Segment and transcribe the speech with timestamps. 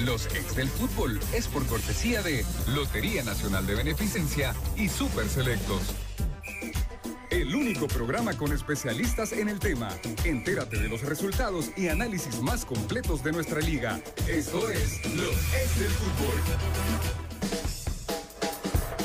[0.00, 2.44] Los ex del fútbol es por cortesía de
[2.74, 5.82] Lotería Nacional de Beneficencia y Super Selectos.
[7.30, 9.88] El único programa con especialistas en el tema.
[10.24, 14.00] Entérate de los resultados y análisis más completos de nuestra liga.
[14.26, 16.34] Esto es Los ex del fútbol.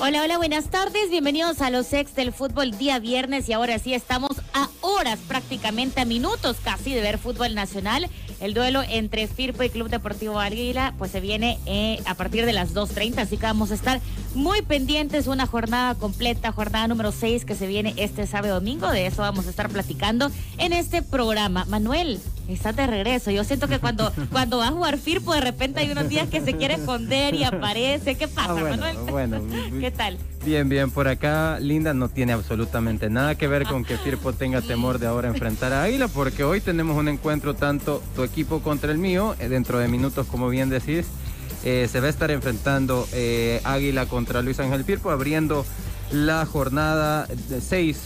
[0.01, 1.11] Hola, hola, buenas tardes.
[1.11, 6.01] Bienvenidos a los ex del fútbol día viernes y ahora sí estamos a horas, prácticamente
[6.01, 8.09] a minutos casi de ver fútbol nacional.
[8.41, 12.53] El duelo entre Firpo y Club Deportivo Águila pues se viene eh, a partir de
[12.53, 13.99] las 2.30, así que vamos a estar
[14.35, 15.27] muy pendientes.
[15.27, 18.89] Una jornada completa, jornada número 6 que se viene este sábado domingo.
[18.89, 21.65] De eso vamos a estar platicando en este programa.
[21.65, 23.29] Manuel, Está de regreso.
[23.29, 26.41] Yo siento que cuando, cuando va a jugar Firpo, de repente hay unos días que
[26.41, 28.15] se quiere esconder y aparece.
[28.15, 28.97] ¿Qué pasa, Ah, bueno, Manuel?
[29.11, 29.41] bueno.
[29.79, 30.17] ¿Qué tal?
[30.43, 34.61] Bien, bien, por acá Linda no tiene absolutamente nada que ver con que Firpo tenga
[34.61, 38.91] temor de ahora enfrentar a Águila, porque hoy tenemos un encuentro tanto tu equipo contra
[38.91, 41.05] el mío, eh, dentro de minutos, como bien decís,
[41.63, 45.65] eh, se va a estar enfrentando eh, Águila contra Luis Ángel Firpo, abriendo
[46.11, 47.27] la jornada
[47.67, 47.97] 6,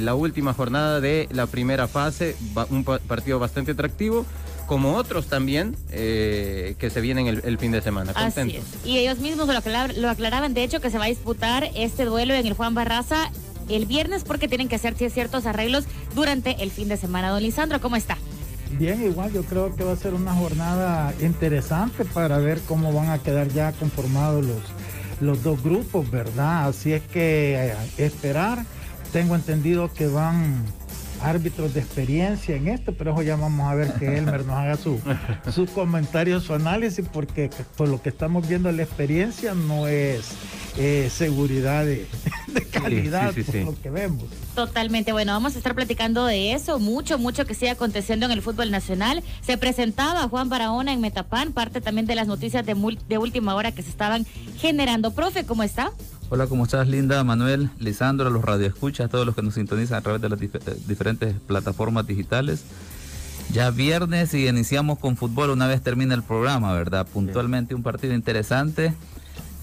[0.00, 2.34] la última jornada de la primera fase,
[2.70, 4.26] un pa- partido bastante atractivo,
[4.66, 8.12] como otros también eh, que se vienen el, el fin de semana.
[8.14, 8.64] Así es.
[8.84, 12.04] Y ellos mismos lo, aclar- lo aclaraban, de hecho, que se va a disputar este
[12.04, 13.30] duelo en el Juan Barraza
[13.68, 15.84] el viernes porque tienen que hacer ciertos arreglos
[16.16, 17.30] durante el fin de semana.
[17.30, 18.18] Don Lisandro, ¿cómo está?
[18.78, 23.10] Bien, igual yo creo que va a ser una jornada interesante para ver cómo van
[23.10, 24.62] a quedar ya conformados los,
[25.20, 26.68] los dos grupos, ¿verdad?
[26.68, 28.64] Así es que eh, esperar.
[29.12, 30.64] Tengo entendido que van
[31.22, 34.76] árbitros de experiencia en esto, pero eso ya vamos a ver que Elmer nos haga
[34.76, 34.98] su,
[35.52, 40.32] su comentario, su análisis, porque por lo que estamos viendo la experiencia no es
[40.78, 42.06] eh, seguridad de,
[42.54, 43.64] de calidad, sí, sí, por sí.
[43.64, 44.24] lo que vemos.
[44.54, 48.42] Totalmente, bueno, vamos a estar platicando de eso, mucho, mucho que sigue aconteciendo en el
[48.42, 49.22] fútbol nacional.
[49.40, 53.54] Se presentaba Juan Barahona en Metapán, parte también de las noticias de, mul- de última
[53.54, 54.26] hora que se estaban
[54.58, 55.12] generando.
[55.12, 55.92] Profe, ¿cómo está?
[56.30, 60.22] Hola, ¿cómo estás, Linda, Manuel, Lisandro, los radioescuchas, todos los que nos sintonizan a través
[60.22, 62.62] de las dif- eh, diferentes plataformas digitales?
[63.52, 67.06] Ya viernes y iniciamos con fútbol una vez termina el programa, ¿verdad?
[67.12, 68.94] Puntualmente un partido interesante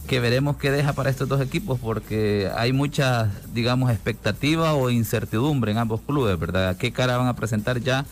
[0.10, 5.72] que veremos qué deja para estos dos equipos porque hay mucha, digamos, expectativa o incertidumbre
[5.72, 6.76] en ambos clubes, ¿verdad?
[6.78, 8.06] ¿Qué cara van a presentar ya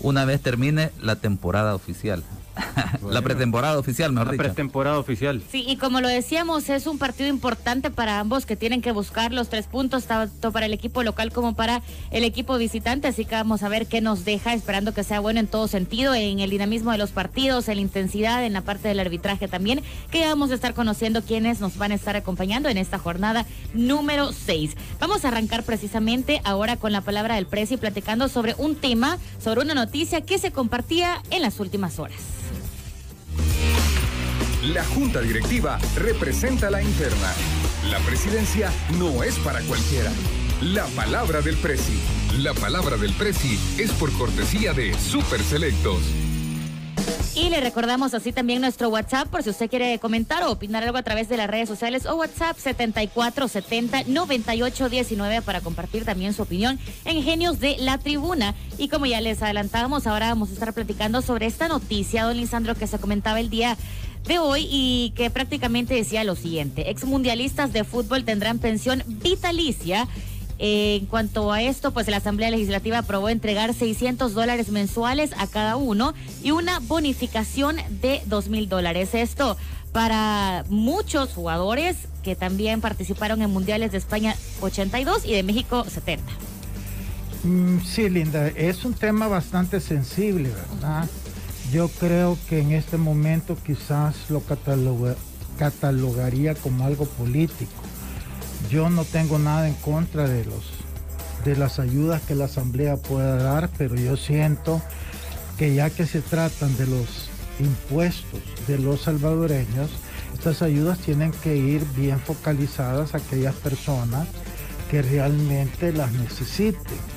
[0.00, 2.24] una vez termine la temporada oficial?
[3.10, 4.44] la pretemporada oficial, mejor La dicho.
[4.44, 5.42] pretemporada oficial.
[5.50, 9.32] Sí, y como lo decíamos, es un partido importante para ambos que tienen que buscar
[9.32, 13.08] los tres puntos, tanto para el equipo local como para el equipo visitante.
[13.08, 16.14] Así que vamos a ver qué nos deja, esperando que sea bueno en todo sentido,
[16.14, 19.82] en el dinamismo de los partidos, en la intensidad, en la parte del arbitraje también,
[20.10, 24.32] que vamos a estar conociendo quiénes nos van a estar acompañando en esta jornada número
[24.32, 24.76] 6.
[25.00, 29.18] Vamos a arrancar precisamente ahora con la palabra del precio y platicando sobre un tema,
[29.42, 32.43] sobre una noticia que se compartía en las últimas horas.
[34.72, 37.34] La Junta Directiva representa la interna.
[37.90, 40.10] La presidencia no es para cualquiera.
[40.62, 42.00] La palabra del Presi.
[42.38, 46.00] La palabra del Presi es por cortesía de Super Selectos.
[47.34, 50.96] Y le recordamos así también nuestro WhatsApp por si usted quiere comentar o opinar algo
[50.96, 57.20] a través de las redes sociales o WhatsApp 74709819 para compartir también su opinión en
[57.22, 58.54] Genios de la Tribuna.
[58.78, 62.76] Y como ya les adelantábamos, ahora vamos a estar platicando sobre esta noticia, don Lisandro,
[62.76, 63.76] que se comentaba el día
[64.26, 70.08] de hoy y que prácticamente decía lo siguiente, exmundialistas de fútbol tendrán pensión vitalicia.
[70.60, 75.48] Eh, en cuanto a esto, pues la Asamblea Legislativa aprobó entregar 600 dólares mensuales a
[75.48, 76.14] cada uno
[76.44, 79.14] y una bonificación de 2 mil dólares.
[79.14, 79.56] Esto
[79.92, 86.24] para muchos jugadores que también participaron en Mundiales de España 82 y de México 70.
[87.44, 91.08] Mm, Sí, Linda, es un tema bastante sensible, ¿verdad?
[91.74, 95.16] Yo creo que en este momento quizás lo cataloga-
[95.58, 97.82] catalogaría como algo político.
[98.70, 100.70] Yo no tengo nada en contra de los
[101.44, 104.80] de las ayudas que la asamblea pueda dar, pero yo siento
[105.58, 109.90] que ya que se tratan de los impuestos de los salvadoreños,
[110.32, 114.28] estas ayudas tienen que ir bien focalizadas a aquellas personas
[114.90, 117.13] que realmente las necesiten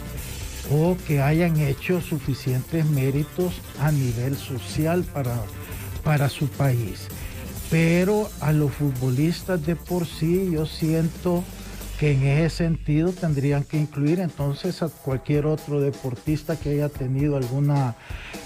[0.72, 5.36] o que hayan hecho suficientes méritos a nivel social para,
[6.04, 7.08] para su país.
[7.70, 11.44] Pero a los futbolistas de por sí yo siento
[12.00, 17.38] que en ese sentido tendrían que incluir entonces a cualquier otro deportista que haya tenido
[17.38, 17.96] alguna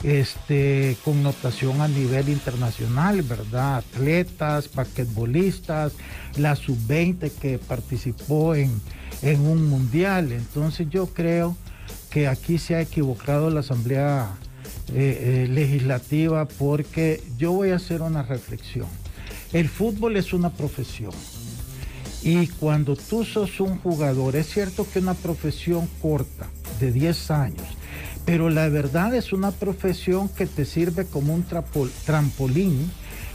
[0.04, 3.78] este, connotación a nivel internacional, ¿verdad?
[3.78, 5.94] Atletas, basquetbolistas,
[6.38, 8.72] la sub-20 que participó en,
[9.22, 10.32] en un mundial.
[10.32, 11.58] Entonces yo creo
[12.12, 14.30] que aquí se ha equivocado la Asamblea
[14.94, 18.88] eh, eh, legislativa porque yo voy a hacer una reflexión.
[19.54, 21.14] El fútbol es una profesión.
[22.22, 26.48] Y cuando tú sos un jugador, es cierto que una profesión corta,
[26.80, 27.68] de 10 años,
[28.26, 31.46] pero la verdad es una profesión que te sirve como un
[32.06, 32.92] trampolín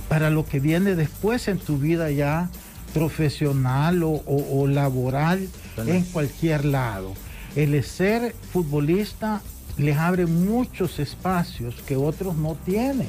[0.08, 2.50] para lo que viene después en tu vida ya
[2.94, 5.49] profesional o, laboral
[5.79, 7.14] en cualquier lado.
[7.56, 9.41] El ser futbolista
[9.79, 13.08] les abre muchos espacios que otros no tienen.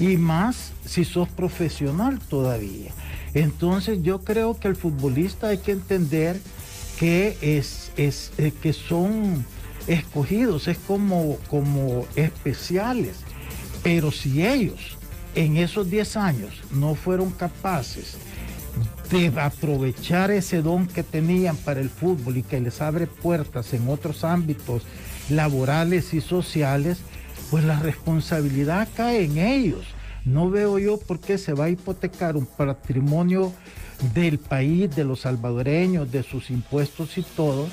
[0.00, 2.90] Y más si sos profesional todavía.
[3.34, 6.40] Entonces yo creo que el futbolista hay que entender
[6.98, 9.44] que, es, es eh, que son
[9.86, 13.16] escogidos, es como, como especiales.
[13.82, 14.96] Pero si ellos
[15.34, 18.16] en esos 10 años no fueron capaces
[19.10, 23.88] de aprovechar ese don que tenían para el fútbol y que les abre puertas en
[23.88, 24.82] otros ámbitos
[25.28, 26.98] laborales y sociales,
[27.50, 29.84] pues la responsabilidad cae en ellos.
[30.24, 33.52] No veo yo por qué se va a hipotecar un patrimonio
[34.14, 37.68] del país, de los salvadoreños, de sus impuestos y todo,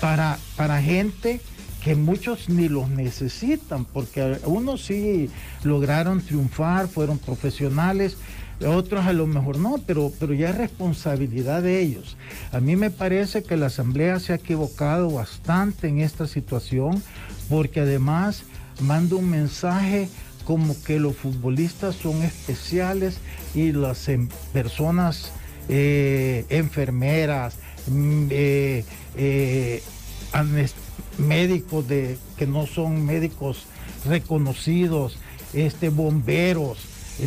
[0.00, 1.40] para, para gente
[1.82, 5.30] que muchos ni los necesitan, porque unos sí
[5.62, 8.16] lograron triunfar, fueron profesionales,
[8.66, 12.16] otros a lo mejor no, pero, pero ya es responsabilidad de ellos.
[12.52, 17.02] A mí me parece que la Asamblea se ha equivocado bastante en esta situación,
[17.48, 18.42] porque además
[18.80, 20.08] manda un mensaje
[20.44, 23.18] como que los futbolistas son especiales
[23.54, 25.32] y las em, personas
[25.68, 28.84] eh, enfermeras, mm, eh,
[29.16, 29.82] eh,
[31.18, 33.66] médicos de, que no son médicos
[34.06, 35.18] reconocidos,
[35.52, 36.78] este, bomberos,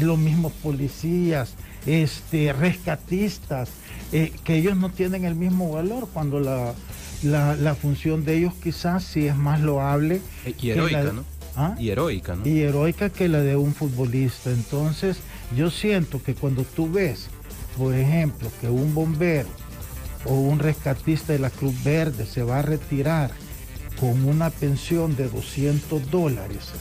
[0.01, 3.69] los mismos policías, este, rescatistas,
[4.12, 6.74] que ellos no tienen el mismo valor cuando la,
[7.24, 10.21] la, función de ellos quizás sí es más loable.
[10.62, 11.24] Y heroica, ¿no?
[11.56, 11.75] ¿Ah?
[11.80, 12.45] Y heroica, ¿no?
[12.45, 14.51] Y heroica que la de un futbolista.
[14.51, 15.18] Entonces,
[15.56, 17.27] yo siento que cuando tú ves,
[17.77, 19.50] por ejemplo, que un bombero
[20.25, 23.31] o un rescatista de la Cruz Verde se va a retirar
[24.00, 26.71] con una pensión de 200 dólares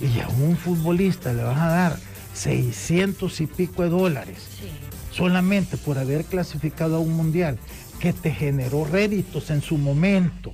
[0.00, 1.96] y a un futbolista le vas a dar
[2.36, 4.38] 600 y pico de dólares
[5.10, 7.58] solamente por haber clasificado a un mundial
[8.00, 10.52] que te generó réditos en su momento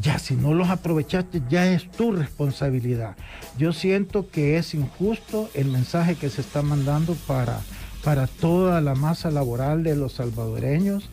[0.00, 3.16] ya si no los aprovechaste, ya es tu responsabilidad.
[3.56, 7.60] Yo siento que es injusto el mensaje que se está mandando para,
[8.02, 11.08] para toda la masa laboral de los salvadoreños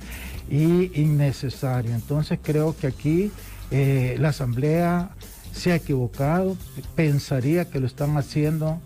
[0.49, 1.93] y innecesario.
[1.93, 3.31] Entonces creo que aquí
[3.69, 5.11] eh, la Asamblea
[5.53, 6.57] se ha equivocado,
[6.95, 8.81] pensaría que lo están haciendo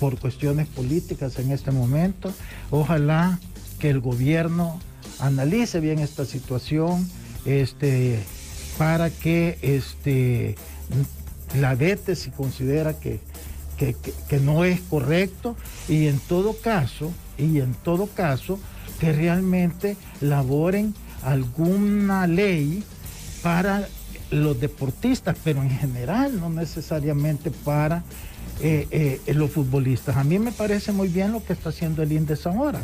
[0.00, 2.32] por cuestiones políticas en este momento.
[2.70, 3.38] Ojalá
[3.78, 4.80] que el gobierno
[5.20, 7.08] analice bien esta situación,
[7.44, 8.18] este,
[8.78, 10.56] para que este,
[11.58, 13.20] la vete si considera que,
[13.76, 15.56] que, no es correcto
[15.88, 18.58] y en todo caso, y en todo caso,
[18.98, 22.84] que realmente laboren alguna ley
[23.42, 23.88] para
[24.30, 28.04] los deportistas, pero en general, no necesariamente para
[28.62, 30.16] eh, eh, los futbolistas.
[30.16, 32.82] A mí me parece muy bien lo que está haciendo el INDES ahora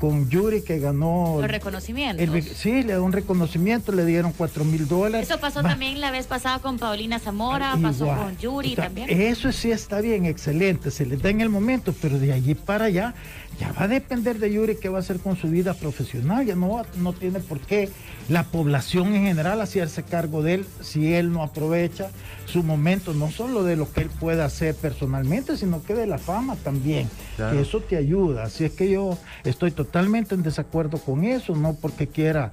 [0.00, 1.38] con Yuri que ganó...
[1.40, 2.44] Los reconocimientos.
[2.54, 5.28] sí, le dio un reconocimiento, le dieron cuatro mil dólares.
[5.28, 9.08] Eso pasó también la vez pasada con Paulina Zamora, pasó con Yuri también.
[9.10, 12.86] Eso sí está bien, excelente, se le da en el momento, pero de allí para
[12.86, 13.14] allá
[13.58, 16.54] ya va a depender de Yuri qué va a hacer con su vida profesional, ya
[16.54, 17.90] no, no tiene por qué
[18.28, 22.10] la población en general hacerse cargo de él si él no aprovecha
[22.44, 26.18] su momento, no solo de lo que él pueda hacer personalmente, sino que de la
[26.18, 28.44] fama también, que eso te ayuda.
[28.44, 32.52] Así es que yo estoy totalmente en desacuerdo con eso, no porque quiera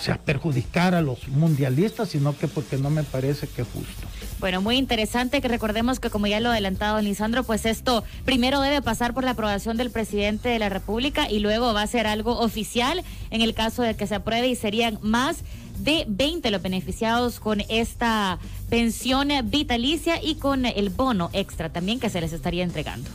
[0.00, 4.06] sea, perjudicar a los mundialistas, sino que porque no me parece que es justo.
[4.38, 8.60] Bueno, muy interesante que recordemos que como ya lo ha adelantado Lisandro, pues esto primero
[8.60, 12.06] debe pasar por la aprobación del presidente de la República y luego va a ser
[12.06, 15.38] algo oficial en el caso de que se apruebe y serían más
[15.78, 22.10] de 20 los beneficiados con esta pensión vitalicia y con el bono extra también que
[22.10, 23.08] se les estaría entregando.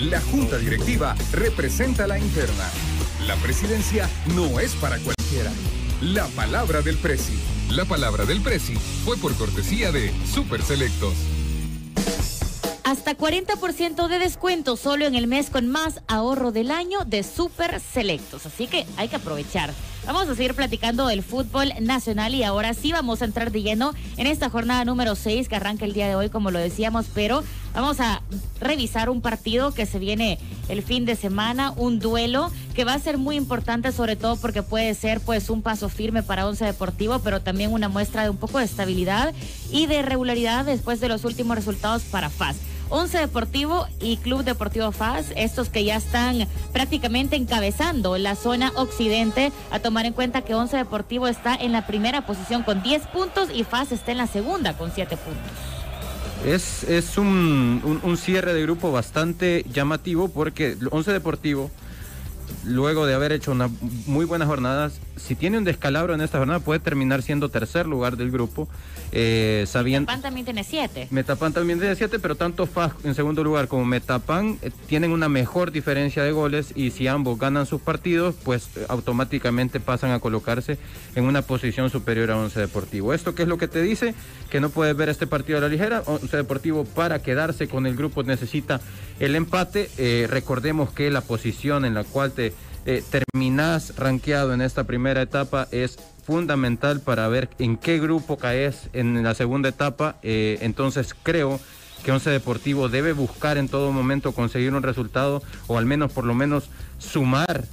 [0.00, 2.68] La Junta Directiva representa la interna.
[3.26, 5.52] La presidencia no es para cualquiera.
[6.00, 7.38] La palabra del Presi.
[7.70, 11.14] La palabra del Presi fue por cortesía de Super Selectos.
[12.94, 17.80] Hasta 40% de descuento solo en el mes con más ahorro del año de Super
[17.80, 18.46] Selectos.
[18.46, 19.74] Así que hay que aprovechar.
[20.06, 23.94] Vamos a seguir platicando del fútbol nacional y ahora sí vamos a entrar de lleno
[24.16, 27.42] en esta jornada número 6 que arranca el día de hoy, como lo decíamos, pero
[27.74, 28.22] Vamos a
[28.60, 32.98] revisar un partido que se viene el fin de semana, un duelo que va a
[33.00, 37.18] ser muy importante, sobre todo porque puede ser pues un paso firme para Once Deportivo,
[37.18, 39.34] pero también una muestra de un poco de estabilidad
[39.72, 42.56] y de regularidad después de los últimos resultados para FAS.
[42.90, 49.52] Once Deportivo y Club Deportivo FAS, estos que ya están prácticamente encabezando la zona occidente,
[49.70, 53.48] a tomar en cuenta que Once Deportivo está en la primera posición con 10 puntos
[53.52, 55.74] y FAS está en la segunda con 7 puntos.
[56.44, 61.70] Es, es un, un, cierre de grupo bastante llamativo porque Once Deportivo,
[62.64, 63.70] luego de haber hecho una
[64.06, 68.16] muy buenas jornadas, si tiene un descalabro en esta jornada puede terminar siendo tercer lugar
[68.16, 68.68] del grupo
[69.12, 71.08] eh, sabiendo, Metapan también tiene siete.
[71.10, 75.28] Metapan también tiene siete, pero tanto FAS en segundo lugar como Metapan eh, tienen una
[75.28, 80.20] mejor diferencia de goles y si ambos ganan sus partidos, pues eh, automáticamente pasan a
[80.20, 80.78] colocarse
[81.14, 83.14] en una posición superior a Once Deportivo.
[83.14, 84.14] ¿Esto qué es lo que te dice?
[84.50, 86.02] Que no puedes ver este partido a la ligera.
[86.06, 88.80] Once Deportivo para quedarse con el grupo necesita
[89.20, 89.90] el empate.
[89.98, 92.52] Eh, recordemos que la posición en la cual te
[92.84, 99.22] terminas rankeado en esta primera etapa es fundamental para ver en qué grupo caes en
[99.22, 100.16] la segunda etapa.
[100.22, 101.60] Eh, entonces creo
[102.04, 106.24] que Once Deportivo debe buscar en todo momento conseguir un resultado o al menos por
[106.24, 107.64] lo menos sumar,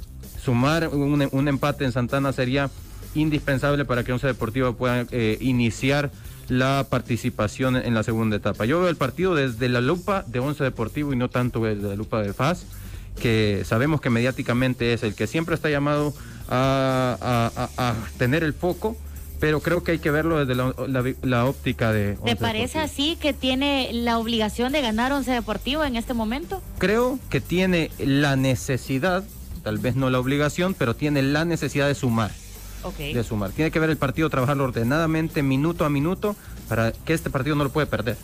[0.41, 2.69] sumar un, empate en Santana sería
[3.15, 6.11] indispensable para que Once Deportivo pueda eh, iniciar
[6.47, 8.65] la participación en la segunda etapa.
[8.65, 11.95] Yo veo el partido desde la lupa de Once Deportivo y no tanto desde la
[11.95, 12.65] lupa de FAS,
[13.19, 16.13] que sabemos que mediáticamente es el que siempre está llamado
[16.49, 18.97] a, tener el foco,
[19.39, 20.55] pero creo que hay que verlo desde
[21.23, 22.17] la, óptica de...
[22.23, 26.61] ¿Te parece así que tiene la obligación de ganar Once Deportivo en este momento?
[26.77, 29.23] Creo que tiene la necesidad,
[29.63, 32.31] tal vez no la obligación, pero tiene la necesidad de sumar.
[32.97, 33.51] De sumar.
[33.51, 36.35] Tiene que ver el partido, trabajarlo ordenadamente, minuto a minuto,
[36.67, 38.17] para que este partido no lo puede perder.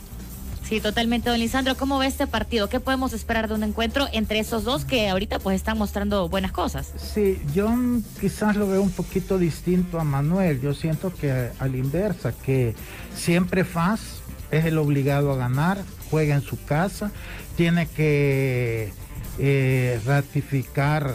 [0.68, 1.76] Sí, totalmente, don Lisandro.
[1.76, 2.68] ¿Cómo ve este partido?
[2.68, 6.52] ¿Qué podemos esperar de un encuentro entre esos dos que ahorita pues están mostrando buenas
[6.52, 6.92] cosas?
[6.98, 7.74] Sí, yo
[8.20, 10.60] quizás lo veo un poquito distinto a Manuel.
[10.60, 12.74] Yo siento que a la inversa, que
[13.16, 14.20] siempre Faz
[14.50, 17.12] es el obligado a ganar, juega en su casa,
[17.56, 18.92] tiene que
[19.38, 21.14] eh, ratificar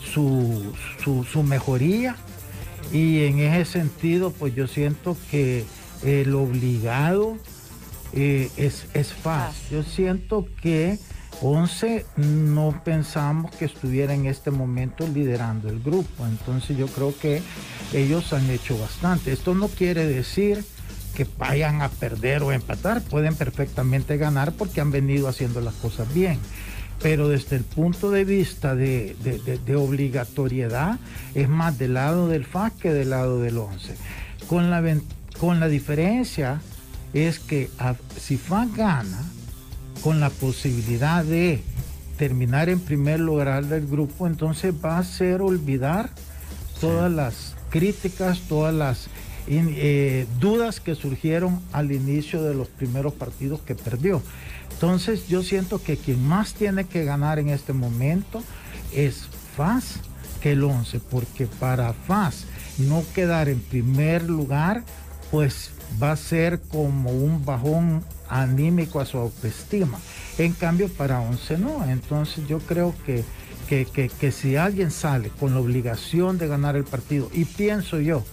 [0.00, 2.16] su, su mejoría
[2.92, 5.64] y en ese sentido pues yo siento que
[6.02, 7.38] el obligado
[8.14, 9.78] eh, es, es fácil.
[9.78, 10.98] Yo siento que
[11.42, 17.42] 11 no pensamos que estuviera en este momento liderando el grupo, entonces yo creo que
[17.92, 19.32] ellos han hecho bastante.
[19.32, 20.64] Esto no quiere decir
[21.14, 26.12] que vayan a perder o empatar, pueden perfectamente ganar porque han venido haciendo las cosas
[26.14, 26.38] bien.
[27.02, 29.16] Pero desde el punto de vista de,
[29.76, 30.98] obligatoriedad,
[31.34, 33.94] es más del lado del FAC que del lado del 11.
[34.46, 34.82] Con la,
[35.38, 36.60] con la diferencia
[37.14, 37.70] es que
[38.20, 39.22] si FA gana
[40.02, 41.62] con la posibilidad de
[42.18, 46.10] terminar en primer lugar del grupo, entonces va a hacer olvidar
[46.80, 49.08] todas las críticas, todas las
[49.46, 54.22] eh, dudas que surgieron al inicio de los primeros partidos que perdió.
[54.72, 58.42] Entonces yo siento que quien más tiene que ganar en este momento
[58.92, 60.00] es FAS
[60.40, 62.44] que el 11, porque para FAS
[62.78, 64.82] no quedar en primer lugar,
[65.30, 65.70] pues
[66.02, 69.98] va a ser como un bajón anímico a su autoestima.
[70.38, 71.84] En cambio, para Once no.
[71.88, 73.24] Entonces yo creo que,
[73.68, 78.24] que, si alguien sale con la obligación de ganar el partido, y pienso yo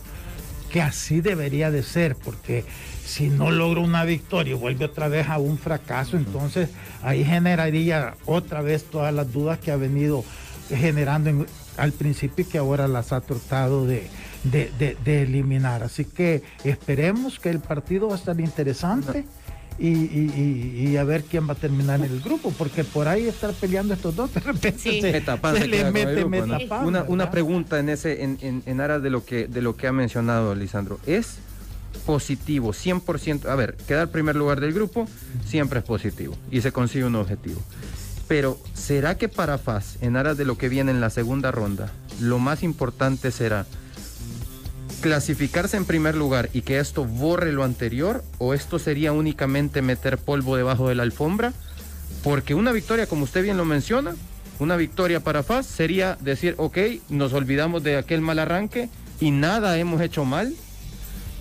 [0.72, 2.63] que así debería de ser, porque
[3.06, 6.70] si no logra una victoria y vuelve otra vez a un fracaso, entonces
[7.03, 10.24] ahí generaría otra vez todas las dudas que ha venido
[10.70, 14.08] generando al principio y que ahora las ha tratado de,
[14.43, 15.83] de, eliminar.
[15.83, 19.25] Así que esperemos que el partido va a estar interesante.
[19.79, 23.95] Y, a ver quién va a terminar en el grupo, porque por ahí estar peleando
[23.95, 29.01] estos dos, de repente se, le mete una, una pregunta en ese en, en, aras
[29.01, 31.00] de lo que de lo que ha mencionado Lisandro.
[31.07, 31.38] ¿Es
[32.05, 33.48] positivo 100%?
[33.48, 35.07] A ver, quedar primer lugar del grupo
[35.45, 37.60] siempre es positivo y se consigue un objetivo.
[38.27, 41.91] Pero ¿será que para FAS, en aras de lo que viene en la segunda ronda,
[42.19, 43.65] lo más importante será
[45.01, 50.17] clasificarse en primer lugar y que esto borre lo anterior o esto sería únicamente meter
[50.17, 51.53] polvo debajo de la alfombra?
[52.24, 54.15] Porque una victoria, como usted bien lo menciona,
[54.60, 56.77] una victoria para FAS sería decir, ok,
[57.10, 58.89] nos olvidamos de aquel mal arranque
[59.20, 60.53] y nada hemos hecho mal.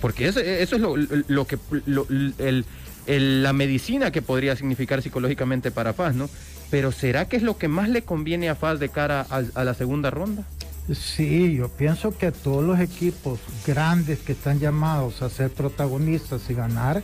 [0.01, 0.71] Porque eso, es
[1.27, 1.59] lo, que
[3.05, 6.29] la medicina que podría significar psicológicamente para FAS, ¿no?
[6.71, 9.73] Pero ¿será que es lo que más le conviene a FAS de cara a la
[9.75, 10.43] segunda ronda?
[10.93, 16.53] Sí, yo pienso que todos los equipos grandes que están llamados a ser protagonistas y
[16.53, 17.01] ganar,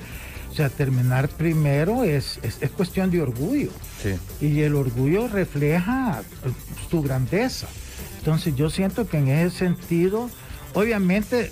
[0.51, 3.69] O sea, terminar primero es, es, cuestión de orgullo.
[4.41, 6.23] Y el orgullo refleja
[6.89, 7.67] tu grandeza.
[8.17, 10.29] Entonces yo siento que en ese sentido,
[10.73, 11.51] obviamente,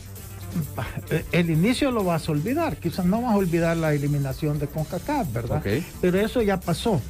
[1.32, 2.78] el inicio lo vas a olvidar.
[2.78, 5.64] Quizás no vas a olvidar la eliminación de CONCACAF, ¿verdad?
[6.02, 7.02] Pero eso ya pasó.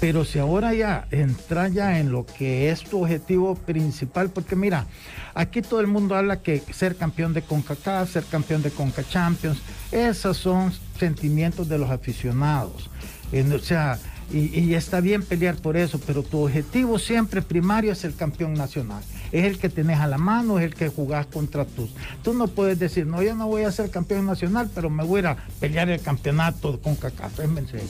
[0.00, 4.86] Pero si ahora ya entra ya en lo que es tu objetivo principal, porque mira,
[5.34, 9.58] aquí todo el mundo habla que ser campeón de CONCACAF, ser campeón de CONCA Champions,
[9.92, 12.90] esos son sentimientos de los aficionados.
[13.32, 13.98] o sea,
[14.32, 19.02] y, está bien pelear por eso, pero tu objetivo siempre primario es el campeón nacional.
[19.30, 21.90] Es el que tenés a la mano, es el que jugás contra tus.
[22.22, 25.24] Tú no puedes decir, no, yo no voy a ser campeón nacional, pero me voy
[25.24, 27.40] a pelear el campeonato con CACAF.
[27.40, 27.82] Es mentira.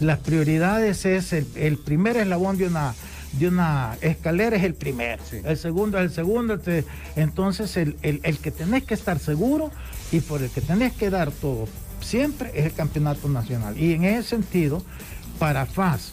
[0.00, 2.94] Las prioridades es el, primer eslabón de una,
[3.38, 6.58] de una escalera es el primero, el segundo es el segundo.
[7.16, 9.70] Entonces, el, el que tenés que estar seguro
[10.10, 11.68] y por el que tenés que dar todo
[12.00, 13.78] siempre es el campeonato nacional.
[13.78, 14.82] Y en ese sentido,
[15.38, 16.12] para FAS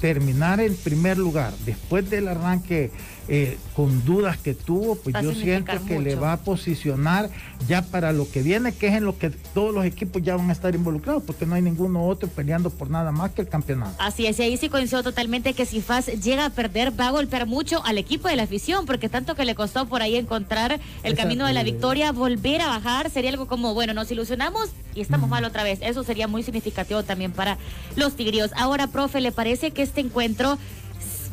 [0.00, 2.90] terminar en primer lugar después del arranque
[3.28, 7.30] eh, con dudas que tuvo, pues yo siento que le va a posicionar
[7.68, 10.50] ya para lo que viene, que es en lo que todos los equipos ya van
[10.50, 13.94] a estar involucrados, porque no hay ninguno otro peleando por nada más que el campeonato.
[14.00, 17.10] Así es, y ahí sí coincido totalmente que si FAS llega a perder, va a
[17.12, 20.80] golpear mucho al equipo de la afición, porque tanto que le costó por ahí encontrar
[21.04, 25.00] el camino de la victoria, volver a bajar, sería algo como, bueno, nos ilusionamos y
[25.00, 25.78] estamos mal otra vez.
[25.82, 27.58] Eso sería muy significativo también para
[27.96, 28.50] los tigrios.
[28.56, 30.58] Ahora, profe, ¿le parece que este encuentro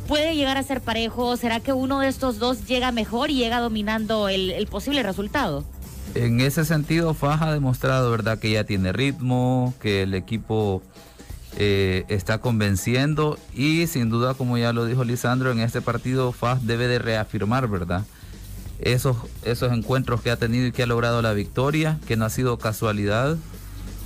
[0.08, 1.38] puede llegar a ser parejo?
[1.38, 5.63] ¿Será que uno de estos dos llega mejor y llega dominando el, posible resultado?
[6.16, 10.82] En ese sentido, Faja ha demostrado, ¿verdad?, que ya tiene ritmo, que el equipo
[11.58, 16.66] eh, está convenciendo y sin duda, como ya lo dijo Lisandro, en este partido Faz
[16.66, 18.06] debe de reafirmar, ¿verdad?
[18.79, 22.29] Esos, esos encuentros que ha tenido y que ha logrado la victoria, que no ha
[22.29, 23.38] sido casualidad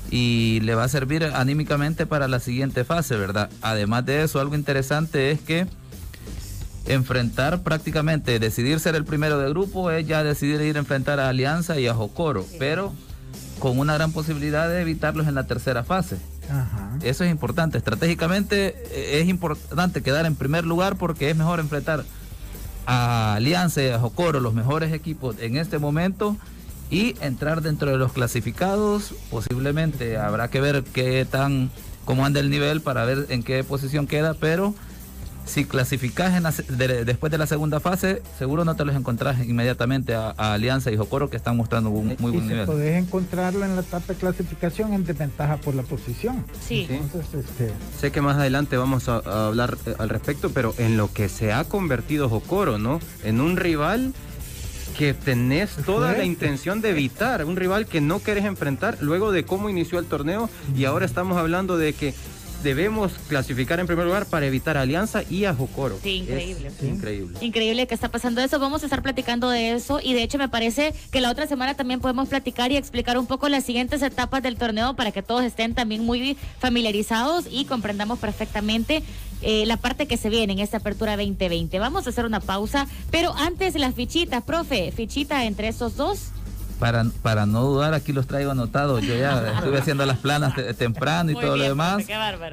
[0.09, 3.49] y le va a servir anímicamente para la siguiente fase, ¿verdad?
[3.61, 5.67] Además de eso, algo interesante es que
[6.85, 11.29] enfrentar prácticamente, decidir ser el primero de grupo es ya decidir ir a enfrentar a
[11.29, 12.93] Alianza y a Jocoro, pero
[13.59, 16.17] con una gran posibilidad de evitarlos en la tercera fase.
[17.01, 17.77] Eso es importante.
[17.77, 22.03] Estratégicamente eh, es importante quedar en primer lugar porque es mejor enfrentar
[22.85, 26.37] a Alianza y a Jocoro, los mejores equipos en este momento,
[26.89, 29.15] y entrar dentro de los clasificados.
[29.29, 31.71] Posiblemente habrá que ver qué tan,
[32.05, 34.75] cómo anda el nivel para ver en qué posición queda, pero
[35.45, 36.33] si clasificás
[36.67, 41.29] después de la segunda fase, seguro no te los encontrás inmediatamente a, Alianza y Jocoro
[41.29, 42.65] que están mostrando un muy buen nivel.
[42.65, 46.45] Podés encontrarlo en la etapa de clasificación en desventaja por la posición.
[46.67, 46.87] Sí.
[46.89, 51.29] Este, sé que más adelante vamos a, hablar eh, al respecto, pero en lo que
[51.29, 52.99] se ha convertido Jocoro, ¿no?
[53.23, 54.13] En un rival
[54.97, 59.43] que tenés toda la intención de evitar, un rival que no querés enfrentar luego de
[59.43, 62.13] cómo inició el torneo y ahora estamos hablando de que
[62.63, 65.99] debemos clasificar en primer lugar para evitar Alianza y a Jocoro.
[66.01, 66.71] Sí, increíble.
[66.81, 67.37] increíble.
[67.41, 68.59] Increíble que está pasando eso.
[68.59, 71.75] Vamos a estar platicando de eso y de hecho me parece que la otra semana
[71.75, 75.43] también podemos platicar y explicar un poco las siguientes etapas del torneo para que todos
[75.43, 79.03] estén también muy familiarizados y comprendamos perfectamente
[79.41, 81.77] eh, la parte que se viene en esta apertura 2020.
[81.79, 86.32] Vamos a hacer una pausa, pero antes las fichitas, profe, fichita entre esos dos.
[86.83, 89.01] Para, para no dudar, aquí los traigo anotados.
[89.03, 92.03] Yo ya estuve haciendo las planas temprano y todo lo demás.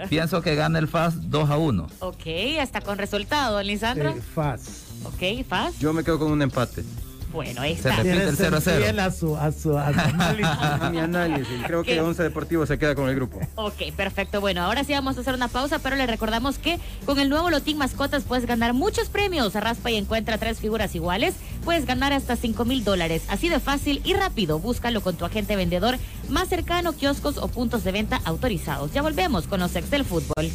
[0.09, 1.87] Pienso que gana el FAS 2 a 1.
[1.99, 2.27] Ok,
[2.61, 4.13] hasta con resultado, Lisandro.
[4.13, 4.85] Sí, FAS.
[5.03, 5.81] Ok, FAS.
[5.81, 6.85] Yo me quedo con un empate.
[7.33, 7.97] Bueno, ahí está.
[7.97, 9.03] Se repite el 0 a 0.
[9.03, 10.51] A su, a su, a su análisis.
[10.91, 11.63] mi análisis.
[11.67, 13.41] Creo que Once Deportivo se queda con el grupo.
[13.55, 14.41] Ok, perfecto.
[14.41, 17.51] Bueno, ahora sí vamos a hacer una pausa, pero le recordamos que con el nuevo
[17.51, 19.55] Lotín Mascotas puedes ganar muchos premios.
[19.55, 21.35] Raspa y encuentra tres figuras iguales.
[21.65, 23.23] Puedes ganar hasta 5 mil dólares.
[23.29, 24.59] Así de fácil y rápido.
[24.59, 28.93] Búscalo con tu agente vendedor más cercano, kioscos o puntos de venta autorizados.
[28.93, 30.51] Ya volvemos con los ex del fútbol.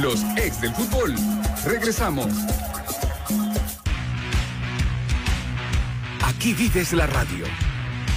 [0.00, 1.14] Los ex del fútbol.
[1.64, 2.26] Regresamos.
[6.42, 7.44] Aquí vives la radio.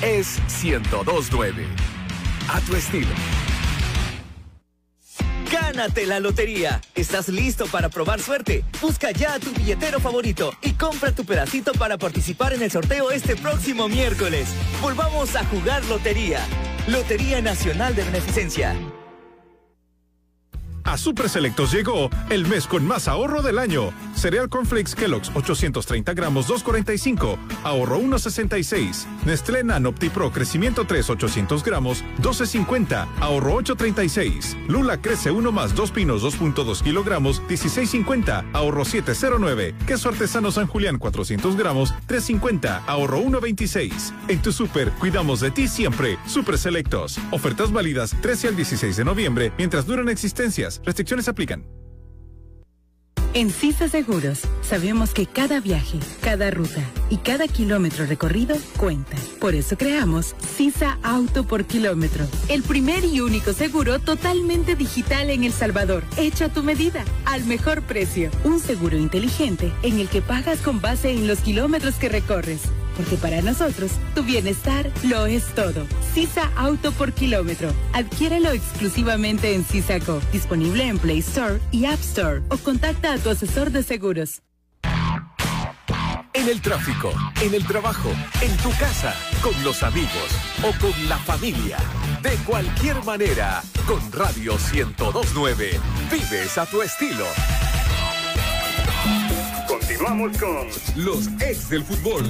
[0.01, 1.63] Es 1029.
[2.49, 3.11] A tu estilo.
[5.51, 6.81] Gánate la lotería.
[6.95, 8.65] ¿Estás listo para probar suerte?
[8.81, 13.11] Busca ya a tu billetero favorito y compra tu pedacito para participar en el sorteo
[13.11, 14.47] este próximo miércoles.
[14.81, 16.39] Volvamos a jugar lotería.
[16.87, 18.75] Lotería Nacional de Beneficencia.
[20.85, 23.91] A Super Selectos llegó el mes con más ahorro del año.
[24.13, 29.05] Cereal Cornflakes Kellogg's 830 gramos 2.45, ahorro 1.66.
[29.25, 34.67] Nestlé Nano Pro Crecimiento 3 800 gramos 12.50, ahorro 8.36.
[34.67, 39.75] Lula Crece 1 más 2 pinos 2.2 kilogramos 16.50, ahorro 7.09.
[39.87, 44.13] Queso Artesano San Julián 400 gramos 3.50, ahorro 1.26.
[44.27, 46.19] En tu super, cuidamos de ti siempre.
[46.27, 47.17] Super Selectos.
[47.31, 50.74] Ofertas válidas 13 al 16 de noviembre mientras duran existencias.
[50.83, 51.65] Restricciones aplican.
[53.35, 59.17] En CISA Seguros sabemos que cada viaje, cada ruta y cada kilómetro recorrido cuenta.
[59.41, 65.43] Por eso creamos CISA Auto por Kilómetro, el primer y único seguro totalmente digital en
[65.43, 68.31] El Salvador, hecho a tu medida, al mejor precio.
[68.45, 72.61] Un seguro inteligente en el que pagas con base en los kilómetros que recorres
[72.95, 75.85] porque para nosotros tu bienestar lo es todo.
[76.13, 77.69] Sisa Auto por kilómetro.
[77.93, 83.29] Adquiérelo exclusivamente en Sisaco, disponible en Play Store y App Store o contacta a tu
[83.29, 84.41] asesor de seguros.
[86.33, 88.09] En el tráfico, en el trabajo,
[88.41, 90.29] en tu casa, con los amigos
[90.63, 91.77] o con la familia.
[92.21, 95.79] De cualquier manera, con Radio 1029,
[96.11, 97.25] vives a tu estilo.
[99.87, 102.25] Continuamos con los ex del fútbol.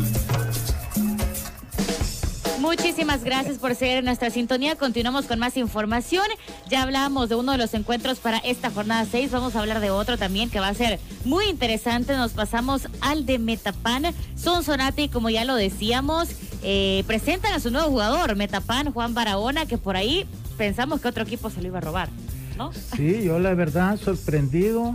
[2.59, 4.75] Muchísimas gracias por seguir en nuestra sintonía.
[4.75, 6.25] Continuamos con más información.
[6.69, 9.31] Ya hablábamos de uno de los encuentros para esta jornada 6.
[9.31, 12.17] Vamos a hablar de otro también que va a ser muy interesante.
[12.17, 14.13] Nos pasamos al de Metapan.
[14.35, 16.27] Son Sonati, como ya lo decíamos,
[16.61, 21.23] eh, presentan a su nuevo jugador, Metapan, Juan Barahona, que por ahí pensamos que otro
[21.23, 22.09] equipo se lo iba a robar,
[22.57, 22.73] ¿no?
[22.97, 24.93] Sí, yo la verdad sorprendido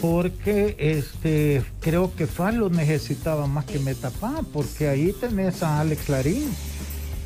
[0.00, 6.08] porque este creo que FAL lo necesitaba más que Metapan, porque ahí tenés a Alex
[6.08, 6.48] Larín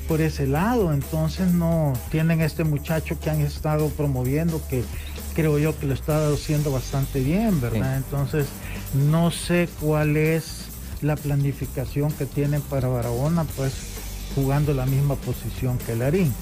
[0.09, 4.85] por ese lado, entonces no tienen este muchacho que han estado promoviendo que
[5.35, 7.97] creo yo que lo está haciendo bastante bien, ¿verdad?
[7.97, 8.47] Entonces
[8.95, 10.67] no sé cuál es
[11.01, 13.73] la planificación que tienen para Barahona, pues
[14.35, 16.33] jugando la misma posición que Larín,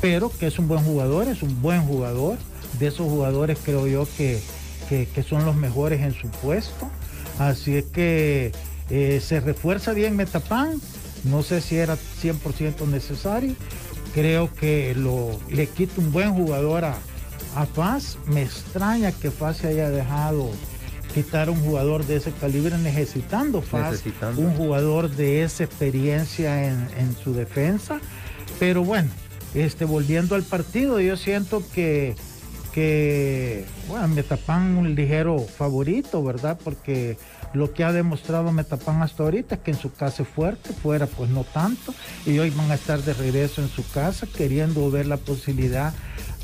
[0.00, 2.38] pero que es un buen jugador, es un buen jugador,
[2.78, 4.40] de esos jugadores creo yo que,
[4.88, 6.90] que, son los mejores en su puesto,
[7.38, 8.52] así es que
[8.90, 10.80] eh, se refuerza bien Metapan,
[11.24, 13.54] no sé si era 100% necesario.
[14.14, 16.96] Creo que lo, le quita un buen jugador a,
[17.54, 18.18] a Paz.
[18.26, 20.50] Me extraña que Paz se haya dejado
[21.14, 24.02] quitar un jugador de ese calibre necesitando Paz,
[24.36, 28.00] un jugador de esa experiencia en, su defensa.
[28.58, 29.08] Pero bueno,
[29.54, 32.14] este, volviendo al partido, yo siento que,
[32.78, 36.56] que bueno, me tapan un ligero favorito, ¿verdad?
[36.62, 37.18] Porque
[37.52, 41.08] lo que ha demostrado Metapan hasta ahorita es que en su casa es fuerte, fuera
[41.08, 41.92] pues no tanto,
[42.24, 45.92] y hoy van a estar de regreso en su casa queriendo ver la posibilidad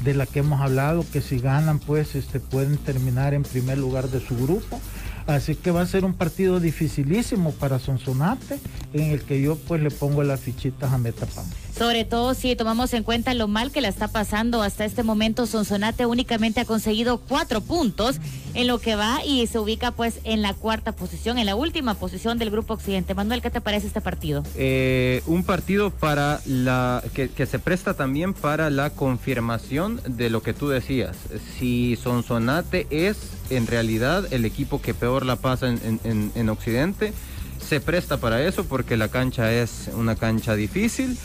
[0.02, 4.08] de la que hemos hablado, que si ganan pues este, pueden terminar en primer lugar
[4.08, 4.80] de su grupo.
[5.28, 8.58] Así que va a ser un partido dificilísimo para Sonsonate,
[8.94, 11.44] en el que yo pues le pongo las fichitas a Metapan.
[11.76, 15.46] Sobre todo si tomamos en cuenta lo mal que la está pasando hasta este momento,
[15.46, 18.20] Sonsonate únicamente ha conseguido cuatro puntos
[18.54, 21.94] en lo que va y se ubica pues en la cuarta posición, en la última
[21.94, 23.14] posición del Grupo Occidente.
[23.14, 24.44] Manuel, ¿qué te parece este partido?
[24.54, 30.54] Eh, un partido para la que, se presta también para la confirmación de lo que
[30.54, 31.16] tú decías.
[31.58, 33.16] Si Sonsonate es
[33.50, 37.12] en realidad el equipo que peor la pasa en, en Occidente,
[37.60, 41.18] se presta para eso porque la cancha es una cancha difícil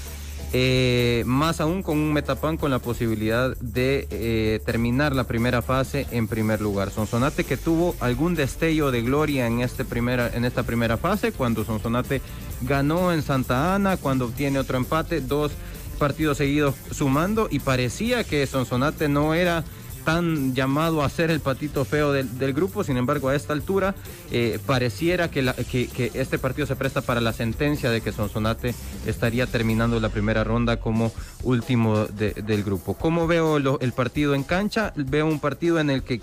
[0.52, 6.08] eh, más aún con un Metapan con la posibilidad de eh, terminar la primera fase
[6.10, 6.89] en primer lugar.
[6.89, 11.63] Sonsonate que tuvo algún destello de gloria en, este primera, en esta primera fase, cuando
[11.63, 12.22] Sonsonate
[12.62, 15.52] ganó en Santa Ana, cuando obtiene otro empate, dos
[16.00, 19.63] partidos seguidos sumando y parecía que Sonsonate no era
[20.10, 23.93] tan llamado a ser el patito feo del, grupo, sin embargo a esta altura
[24.32, 28.74] eh, pareciera que, que, este partido se presta para la sentencia de que Sonsonate
[29.06, 31.12] estaría terminando la primera ronda como
[31.43, 32.95] último del grupo.
[32.95, 34.93] ¿Cómo veo el partido en cancha?
[34.95, 36.19] Veo un partido en el que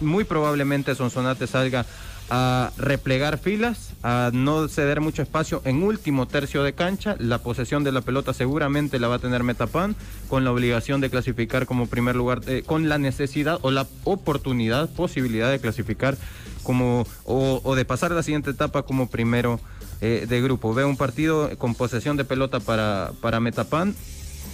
[0.00, 1.84] muy probablemente Sonsonate salga
[2.28, 7.16] a replegar filas, a no ceder mucho espacio en último tercio de cancha.
[7.18, 9.94] La posesión de la pelota seguramente la va a tener Metapan
[10.28, 14.88] con la obligación de clasificar como primer lugar, eh, con la necesidad o la oportunidad,
[14.90, 16.16] posibilidad de clasificar
[16.62, 19.60] como o, de pasar la siguiente etapa como primero
[20.00, 20.74] eh, de grupo.
[20.74, 23.94] Veo un partido con posesión de pelota para, para Metapan.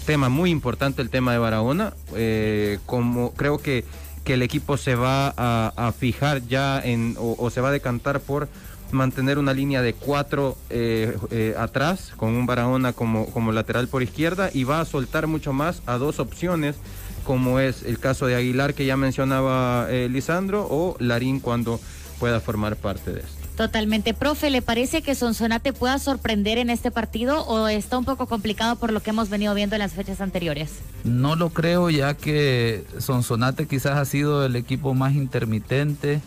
[0.04, 1.94] Tema muy importante el tema de Barahona.
[2.14, 3.84] Eh, como creo que
[4.24, 8.48] que el equipo se va a, fijar ya en o, se va a decantar por
[8.90, 14.02] mantener una línea de cuatro eh, eh, atrás con un Barahona como, como lateral por
[14.02, 16.76] izquierda y va a soltar mucho más a dos opciones
[17.24, 21.80] como es el caso de Aguilar que ya mencionaba eh, Lisandro, o Larín cuando
[22.18, 23.41] pueda formar parte de esto.
[23.56, 28.26] Totalmente, profe, ¿le parece que Sonsonate pueda sorprender en este partido o está un poco
[28.26, 30.78] complicado por lo que hemos venido viendo en las fechas anteriores?
[31.04, 36.22] No lo creo ya que Sonsonate quizás ha sido el equipo más intermitente,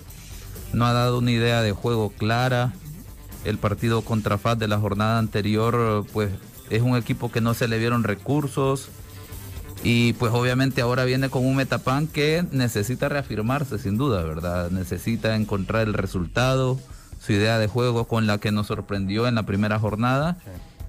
[0.71, 2.73] no ha dado una idea de juego clara.
[3.43, 6.31] El partido contra FAS de la jornada anterior, pues
[6.69, 8.89] es un equipo que no se le vieron recursos
[9.83, 14.71] y pues obviamente ahora viene con un Metapan que necesita reafirmarse sin duda, ¿verdad?
[14.71, 16.79] Necesita encontrar el resultado
[17.25, 20.37] su idea de juego con la que nos sorprendió en la primera jornada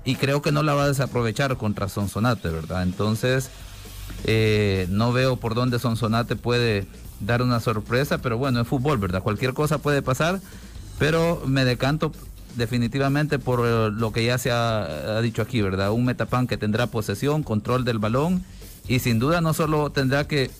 [0.05, 2.83] y creo que no la va a desaprovechar contra Sonsonate, ¿verdad?
[2.83, 3.51] Entonces,
[4.25, 6.87] eh, no veo por dónde Sonsonate puede
[7.21, 9.23] dar una sorpresa, pero bueno, es fútbol, ¿verdad?
[9.23, 10.41] Cualquier cosa puede pasar,
[10.99, 12.13] pero me decanto
[12.55, 15.91] definitivamente por eh, lo que ya se ha, ha dicho aquí, ¿verdad?
[15.91, 18.45] Un Metapan que tendrá posesión, control del balón
[18.87, 20.51] y sin duda no solo tendrá que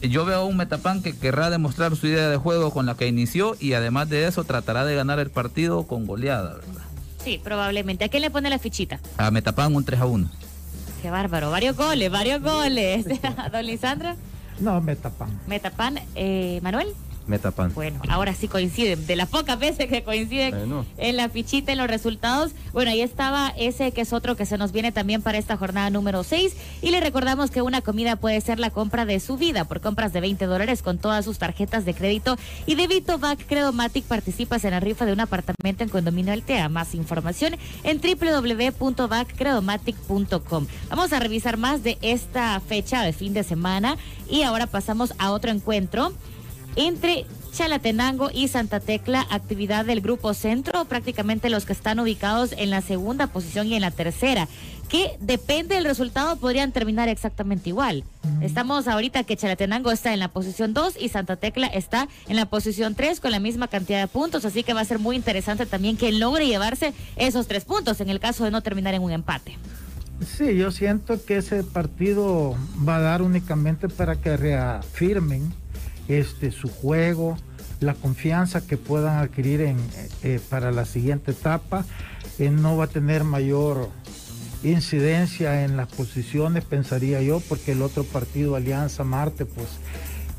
[0.00, 3.56] yo veo un Metapan que querrá demostrar su idea de juego con la que inició
[3.60, 6.82] y además de eso tratará de ganar el partido con goleada, ¿verdad?
[7.22, 8.04] Sí, probablemente.
[8.04, 9.00] ¿A quién le pone la fichita?
[9.18, 10.30] A Metapan un 3 a 1.
[11.02, 11.50] Qué bárbaro.
[11.50, 13.06] Varios goles, varios goles.
[13.52, 14.14] Don Lisandro.
[14.58, 15.30] No, Metapan.
[15.46, 16.00] Metapan.
[16.14, 16.88] Eh, Manuel.
[17.30, 17.72] Metapan.
[17.74, 19.06] Bueno, ahora sí coinciden.
[19.06, 20.84] De las pocas veces que coinciden Bueno.
[20.98, 22.52] en la fichita, en los resultados.
[22.72, 25.88] Bueno, ahí estaba ese que es otro que se nos viene también para esta jornada
[25.90, 26.54] número 6.
[26.82, 30.12] Y le recordamos que una comida puede ser la compra de su vida por compras
[30.12, 34.04] de 20 dólares con todas sus tarjetas de crédito y débito Back Credomatic.
[34.04, 36.68] Participas en la rifa de un apartamento en Condominio Altea.
[36.68, 40.66] Más información en www.backcredomatic.com.
[40.88, 43.96] Vamos a revisar más de esta fecha de fin de semana
[44.28, 46.12] y ahora pasamos a otro encuentro
[46.76, 52.70] entre Chalatenango y Santa Tecla, actividad del Grupo Centro, prácticamente los que están ubicados en
[52.70, 54.48] la segunda posición y en la tercera,
[54.88, 58.04] que depende del resultado podrían terminar exactamente igual.
[58.40, 62.46] Estamos ahorita que Chalatenango está en la posición 2 y Santa Tecla está en la
[62.46, 65.66] posición 3 con la misma cantidad de puntos, así que va a ser muy interesante
[65.66, 69.12] también que logre llevarse esos tres puntos en el caso de no terminar en un
[69.12, 69.56] empate.
[70.26, 72.56] Sí, yo siento que ese partido
[72.86, 75.52] va a dar únicamente para que reafirmen
[76.18, 77.36] este su juego,
[77.80, 79.78] la confianza que puedan adquirir en,
[80.22, 81.84] eh, para la siguiente etapa.
[82.38, 83.88] Eh, no va a tener mayor
[84.62, 89.68] incidencia en las posiciones, pensaría yo, porque el otro partido, Alianza Marte, pues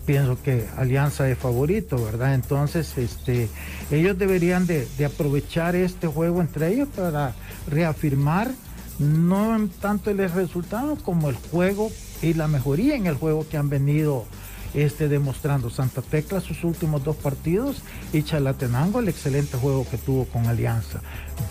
[0.06, 2.34] pienso que Alianza es favorito, ¿verdad?
[2.34, 3.50] Entonces, este,
[3.92, 7.34] ellos deberían de, aprovechar este juego entre ellos para
[7.68, 8.52] reafirmar
[9.00, 13.70] no tanto el resultado como el juego y la mejoría en el juego que han
[13.70, 14.26] venido
[14.74, 17.82] este, demostrando Santa Tecla sus últimos dos partidos
[18.14, 21.02] y Chalatenango el excelente juego que tuvo con Alianza.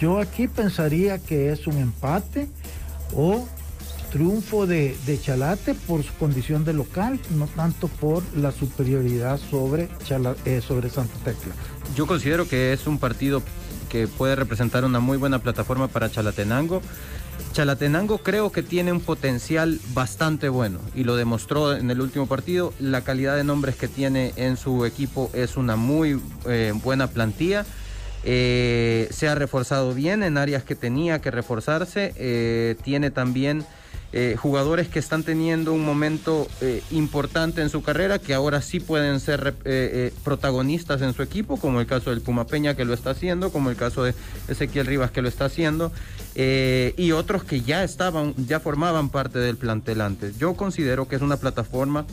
[0.00, 2.48] Yo aquí pensaría que es un empate
[3.14, 3.46] o
[4.11, 9.88] triunfo de, de Chalate por su condición de local, no tanto por la superioridad sobre,
[10.44, 11.54] eh, sobre Santa Tecla.
[11.94, 13.42] Yo considero que es un partido
[13.88, 16.83] que puede representar una muy buena plataforma para Chalatenango.
[17.53, 22.72] Chalatenango creo que tiene un potencial bastante bueno y lo demostró en el último partido.
[22.79, 27.66] La calidad de nombres que tiene en su equipo es una muy eh, buena plantilla.
[28.22, 32.12] Eh, se ha reforzado bien en áreas que tenía que reforzarse.
[32.16, 33.64] Eh, tiene también
[34.12, 38.80] eh, jugadores que están teniendo un momento eh, importante en su carrera, que ahora sí
[38.80, 42.84] pueden ser eh, eh, protagonistas en su equipo, como el caso del Puma Peña que
[42.84, 44.14] lo está haciendo, como el caso de
[44.48, 45.92] Ezequiel Rivas que lo está haciendo,
[46.34, 50.38] y otros que ya estaban, ya formaban parte del plantel antes.
[50.38, 52.06] Yo considero que es una plataforma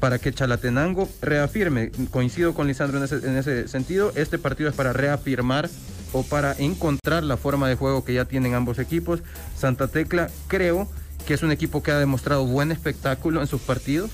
[0.00, 4.76] para que Chalatenango reafirme, coincido con Lisandro en ese, en ese sentido, este partido es
[4.76, 5.68] para reafirmar
[6.12, 9.20] o para encontrar la forma de juego que ya tienen ambos equipos.
[9.56, 10.88] Santa Tecla creo
[11.26, 14.10] que es un equipo que ha demostrado buen espectáculo en sus partidos,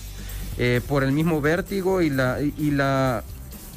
[0.58, 3.24] eh, por el mismo vértigo y la, y la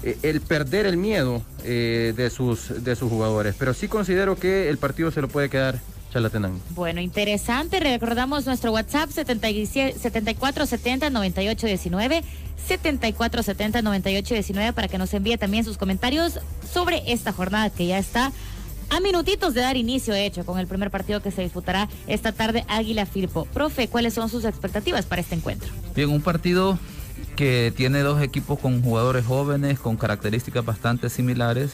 [0.04, 3.56] eh, el perder el miedo eh, de, sus, de sus jugadores.
[3.58, 5.80] Pero sí considero que el partido se lo puede quedar
[6.12, 6.60] Chalatenango.
[6.72, 7.80] Bueno, interesante.
[7.80, 12.24] Recordamos nuestro WhatsApp 77 7470 9819
[12.68, 16.40] 7470 9819 para que nos envíe también sus comentarios
[16.72, 18.32] sobre esta jornada que ya está
[18.90, 22.66] a minutitos de dar inicio, hecho, con el primer partido que se disputará esta tarde
[22.68, 23.46] Águila Firpo.
[23.46, 25.70] Profe, ¿cuáles son sus expectativas para este encuentro?
[25.96, 26.78] Bien, un partido
[27.36, 31.74] que tiene dos equipos con jugadores jóvenes, con características bastante similares.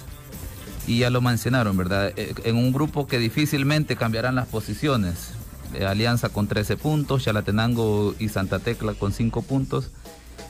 [0.87, 2.13] Y ya lo mencionaron, ¿verdad?
[2.15, 5.33] Eh, En un grupo que difícilmente cambiarán las posiciones.
[5.75, 9.91] Eh, Alianza con 13 puntos, Chalatenango y Santa Tecla con 5 puntos,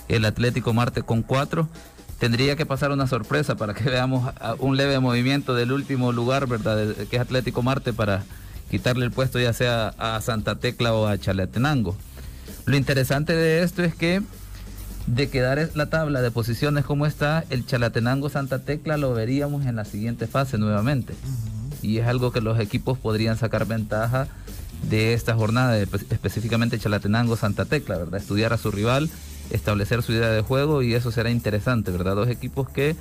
[0.07, 1.67] el Atlético Marte con 4.
[2.19, 6.93] Tendría que pasar una sorpresa para que veamos un leve movimiento del último lugar, ¿verdad?
[7.09, 8.23] Que es Atlético Marte para
[8.69, 11.95] quitarle el puesto ya sea a Santa Tecla o a Chalatenango.
[12.65, 14.21] Lo interesante de esto es que
[15.07, 19.75] de quedar la tabla de posiciones como está, el Chalatenango Santa Tecla lo veríamos en
[19.75, 21.15] la siguiente fase nuevamente.
[21.81, 24.27] Y es algo que los equipos podrían sacar ventaja
[24.83, 28.19] de esta jornada, específicamente Chalatenango Santa Tecla, ¿verdad?
[28.19, 29.09] Estudiar a su rival,
[29.49, 32.15] establecer su idea de juego y eso será interesante, ¿verdad?
[32.15, 32.95] Dos equipos que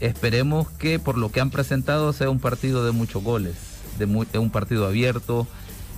[0.00, 3.54] esperemos que por lo que han presentado sea un partido de muchos goles,
[3.98, 4.06] de,
[4.38, 5.46] un partido abierto,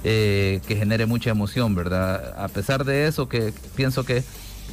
[0.04, 2.34] eh, que genere mucha emoción, ¿verdad?
[2.38, 4.22] A pesar de eso, que pienso que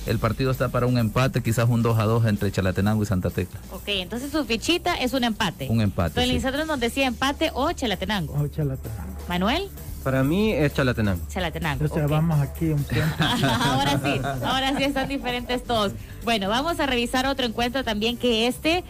[0.05, 3.29] el partido está para un empate, quizás un 2 a 2 entre Chalatenango y Santa
[3.29, 3.59] Tecla.
[3.71, 5.67] Ok, entonces su fichita es un empate.
[5.69, 6.21] Un empate.
[6.21, 6.67] Entonces, sí.
[6.67, 8.33] nos decía empate o Chalatenango.
[8.33, 9.13] O Chalatenango.
[9.29, 9.69] Manuel.
[10.03, 11.25] Para mí es Chalatenango.
[11.29, 11.85] Chalatenango.
[11.85, 13.15] Entonces vamos aquí un tiempo.
[13.19, 15.93] ahora sí, ahora sí están diferentes todos.
[16.23, 18.83] Bueno, vamos a revisar otro encuentro también que este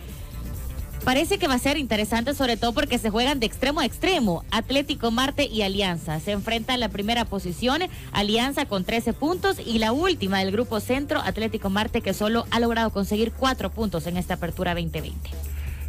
[1.04, 4.46] Parece que va a ser interesante, sobre todo porque se juegan de extremo a extremo.
[4.52, 6.22] Atlético Marte y Alianza.
[6.22, 7.82] Se enfrentan la primera posición,
[8.14, 12.60] Alianza con 13 puntos, y la última del grupo centro, Atlético Marte, que solo ha
[12.62, 15.30] logrado conseguir 4 puntos en esta apertura 2020.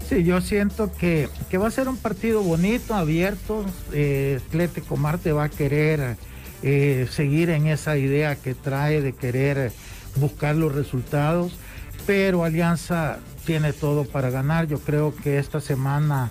[0.09, 3.65] Sí, yo siento que, que va a ser un partido bonito, abierto.
[3.93, 6.17] Eh, Atlético Marte va a querer
[6.63, 9.73] eh, seguir en esa idea que trae de querer
[10.17, 11.53] buscar los resultados,
[12.07, 14.67] pero Alianza tiene todo para ganar.
[14.67, 16.31] Yo creo que esta semana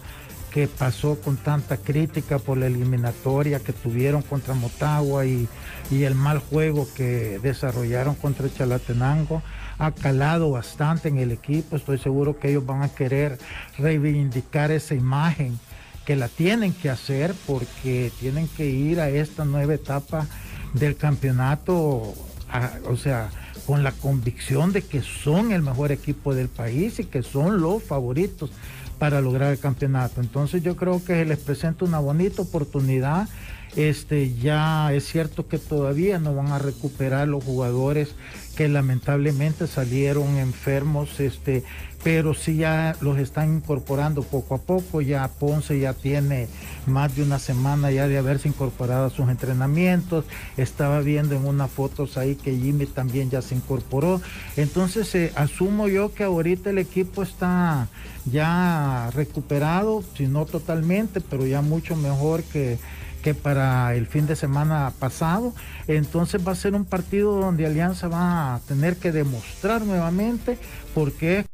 [0.53, 5.47] que pasó con tanta crítica por la eliminatoria que tuvieron contra Motagua y,
[5.91, 9.43] el mal juego que desarrollaron contra Chalatenango
[9.83, 11.75] ha calado bastante en el equipo.
[11.75, 13.37] Estoy seguro que ellos van a querer
[13.77, 15.59] reivindicar esa imagen
[16.05, 20.27] que la tienen que hacer porque tienen que ir a esta nueva etapa
[20.73, 23.29] del campeonato, o sea,
[23.65, 27.83] con la convicción de que son el mejor equipo del país y que son los
[27.83, 28.51] favoritos
[28.99, 30.21] para lograr el campeonato.
[30.21, 33.27] Entonces yo creo que les presenta una bonita oportunidad.
[33.75, 38.15] Este ya es cierto que todavía no van a recuperar los jugadores
[38.55, 41.63] que lamentablemente salieron enfermos, este,
[42.03, 45.01] pero sí ya los están incorporando poco a poco.
[45.01, 46.47] Ya Ponce ya tiene
[46.85, 50.25] más de una semana ya de haberse incorporado a sus entrenamientos.
[50.57, 54.21] Estaba viendo en unas fotos ahí que Jimmy también ya se incorporó.
[54.55, 57.87] Entonces eh, asumo yo que ahorita el equipo está
[58.25, 62.77] ya recuperado, si no totalmente, pero ya mucho mejor que
[63.23, 65.55] que para el fin de semana pasado.
[65.87, 70.59] Entonces va a ser un partido donde Alianza va a tener que demostrar nuevamente
[70.93, 71.45] porque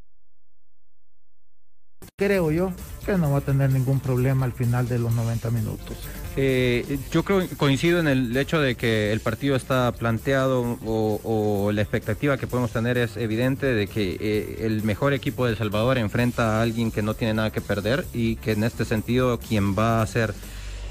[2.17, 2.73] creo yo
[3.05, 5.97] que no va a tener ningún problema al final de los 90 minutos.
[6.36, 11.82] Eh, yo creo coincido en el hecho de que el partido está planteado o, la
[11.82, 15.97] expectativa que podemos tener es evidente de que eh, el mejor equipo de El Salvador
[15.97, 19.77] enfrenta a alguien que no tiene nada que perder y que en este sentido quien
[19.77, 20.34] va a ser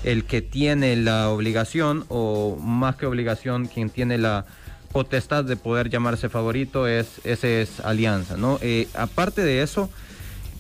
[0.05, 4.47] el que tiene la obligación o más que obligación quien tiene la
[4.93, 8.37] potestad de poder llamarse favorito es ese es Alianza.
[8.63, 9.91] Eh, aparte de eso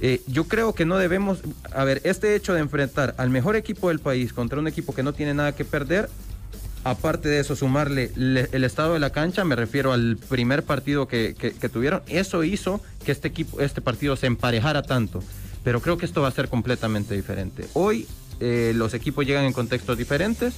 [0.01, 1.41] eh, yo creo que no debemos,
[1.73, 5.03] a ver, este hecho de enfrentar al mejor equipo del país contra un equipo que
[5.03, 6.09] no tiene nada que perder,
[6.85, 11.35] aparte de eso, sumarle el estado de la cancha, me refiero al primer partido que,
[11.73, 15.23] tuvieron, eso hizo que este equipo, este partido se emparejara tanto.
[15.65, 17.67] Pero creo que esto va a ser completamente diferente.
[17.75, 18.07] Hoy
[18.41, 20.55] eh, los equipos llegan en contextos diferentes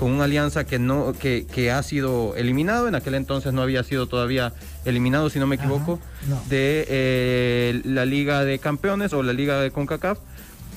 [0.00, 2.88] con una alianza que no que, que, ha sido eliminado.
[2.88, 4.54] En aquel entonces no había sido todavía
[4.86, 6.00] eliminado si no me equivoco
[6.48, 10.18] de eh, la liga de campeones o la liga de Concacaf.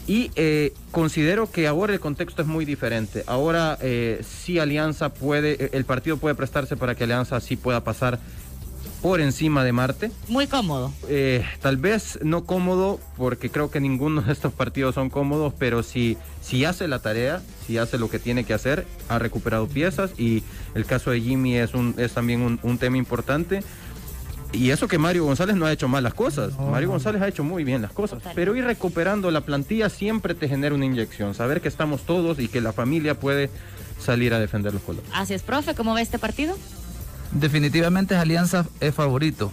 [0.08, 3.24] Y eh, considero que ahora el contexto es muy diferente.
[3.26, 8.20] Ahora eh, sí alianza puede el partido puede prestarse para que alianza sí pueda pasar
[9.04, 10.12] por encima de Marte.
[10.30, 10.94] Muy cómodo.
[11.10, 15.84] Eh, tal vez no cómodo, porque creo que ninguno de estos partidos son cómodos, pero
[15.84, 20.12] si, si hace la tarea, si hace lo que tiene que hacer, ha recuperado piezas
[20.18, 23.60] y el caso de Jimmy es, un, es también un, tema importante.
[24.54, 26.58] Y eso que Mario González no ha hecho mal las cosas.
[26.58, 28.24] Mario González ha hecho muy bien las cosas.
[28.36, 31.34] Pero ir recuperando la plantilla siempre te genera una inyección.
[31.34, 33.50] Saber que estamos todos y que la familia puede
[34.00, 35.10] salir a defender los colores.
[35.14, 35.76] Así es, profe.
[35.76, 36.56] ¿Cómo ve este partido?
[37.36, 39.52] Definitivamente Alianza es favorito,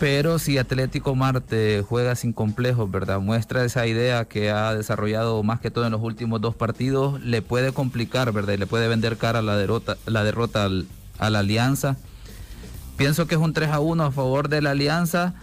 [0.00, 3.20] pero si Atlético Marte juega sin complejos, ¿verdad?
[3.20, 7.40] Muestra esa idea que ha desarrollado más que todo en los últimos dos partidos, le
[7.40, 8.54] puede complicar, ¿verdad?
[8.54, 10.68] Y le puede vender cara la derrota, la derrota
[11.18, 11.96] a la Alianza.
[12.96, 15.34] Pienso que es un 3 a 1 a favor de la Alianza,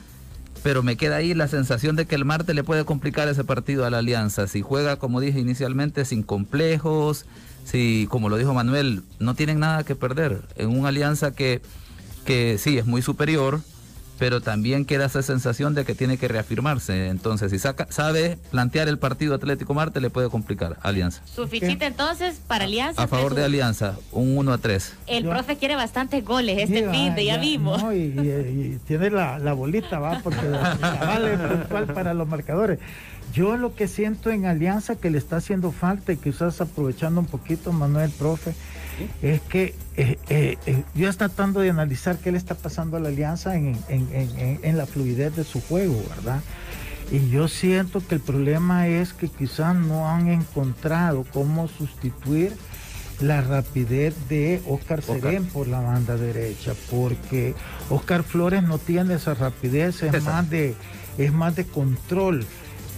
[0.62, 3.86] pero me queda ahí la sensación de que el Marte le puede complicar ese partido
[3.86, 4.48] a la Alianza.
[4.48, 7.26] Si juega, como dije inicialmente, sin complejos,
[7.66, 11.62] si, como lo dijo Manuel, no tienen nada que perder en una alianza que,
[12.26, 13.62] que sí es muy superior,
[14.18, 17.08] pero también queda esa sensación de que tiene que reafirmarse.
[17.08, 21.22] Entonces, si saca, sabe plantear el partido Atlético Marte, le puede complicar Alianza.
[21.26, 23.02] Su fichita entonces para Alianza.
[23.04, 23.46] A favor de 3-1.
[23.46, 24.94] Alianza, un 1 a 3.
[25.08, 27.82] El Yo- profe quiere bastantes goles este fin de, ya, vimos.
[27.82, 32.14] no, y, y- y tiene la, la bolita, va, porque la, la vale puntual para
[32.14, 32.80] los marcadores.
[33.34, 37.28] Yo lo que siento en Alianza que le está haciendo falta y quizás aprovechando un
[37.28, 38.54] poquito, Manuel, profe,
[39.22, 43.00] es que eh, eh, eh, yo estoy tratando de analizar qué le está pasando a
[43.00, 46.42] la Alianza en, en- en- en- en la fluidez de su juego, ¿verdad?
[47.12, 52.54] Y yo siento que el problema es que quizás no han encontrado cómo sustituir
[53.20, 55.20] la rapidez de Oscar Oscar.
[55.22, 57.54] Serén por la banda derecha, porque
[57.90, 60.22] Oscar Flores no tiene esa rapidez, es César.
[60.22, 60.74] más de
[61.18, 62.46] es más de control.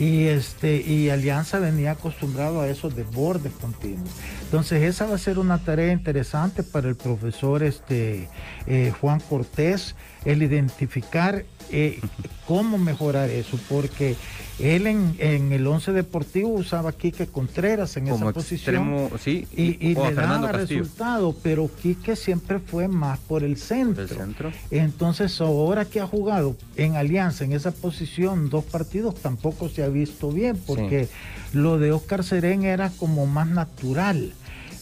[0.02, 4.10] Y este y Alianza venía acostumbrado a esos desbordes continuos.
[4.46, 8.28] Entonces esa va a ser una tarea interesante para el profesor este
[8.66, 9.96] eh, Juan Cortés,
[10.26, 12.00] el identificar eh,
[12.48, 14.16] cómo mejorar eso, porque
[14.60, 19.48] él en, en el 11 deportivo usaba a Quique Contreras en Como esa posición sí,
[19.56, 20.82] y, le daba Castillo.
[20.82, 24.04] resultado, pero Quique siempre fue más por el centro.
[24.04, 24.52] El centro.
[24.70, 29.88] Entonces, ahora que ha jugado en Alianza en esa posición dos partidos, tampoco se ha
[29.88, 31.08] visto bien, porque
[31.54, 34.34] lo de Oscar Serén era como más natural.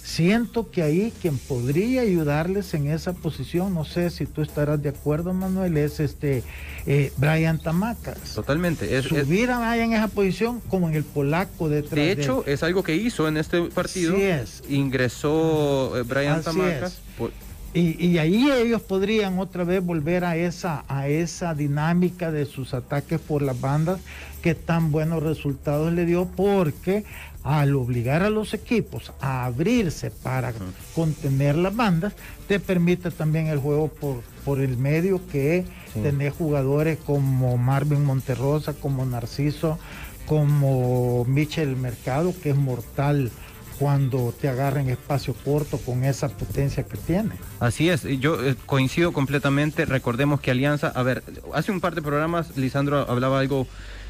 [0.03, 4.89] Siento que ahí quien podría ayudarles en esa posición, no sé si tú estarás de
[4.89, 6.43] acuerdo, Manuel, es este
[6.85, 8.17] eh, Brian Tamacas.
[8.35, 8.97] Totalmente.
[8.97, 12.11] Es, es- Subir a Brian en esa posición como en el polaco detrás de de
[12.23, 14.15] hecho, es algo que hizo en este partido.
[14.15, 14.63] Sí es.
[14.69, 16.93] Ingresó eh, Brian Así Tamacas.
[16.93, 16.99] es.
[17.17, 17.31] por-
[17.73, 22.73] Y, y ahí ellos podrían otra vez volver a esa, a esa dinámica de sus
[22.73, 23.99] ataques por las bandas
[24.41, 27.03] que tan buenos resultados le dio porque
[27.43, 30.53] al obligar a los equipos a abrirse para
[30.93, 32.13] contener las bandas,
[32.47, 36.01] te permite también el juego por, por el medio que Sí.
[36.01, 39.79] tenés jugadores como Marvin Monterrosa, como Narciso,
[40.27, 43.31] como Michel Mercado, que es mortal
[43.79, 47.31] cuando te agarra en espacio corto con esa potencia que tiene.
[47.59, 49.85] Así es, yo eh, coincido completamente.
[49.85, 51.23] Recordemos que Alianza, a ver,
[51.55, 53.65] hace un par de programas Lisandro hablaba algo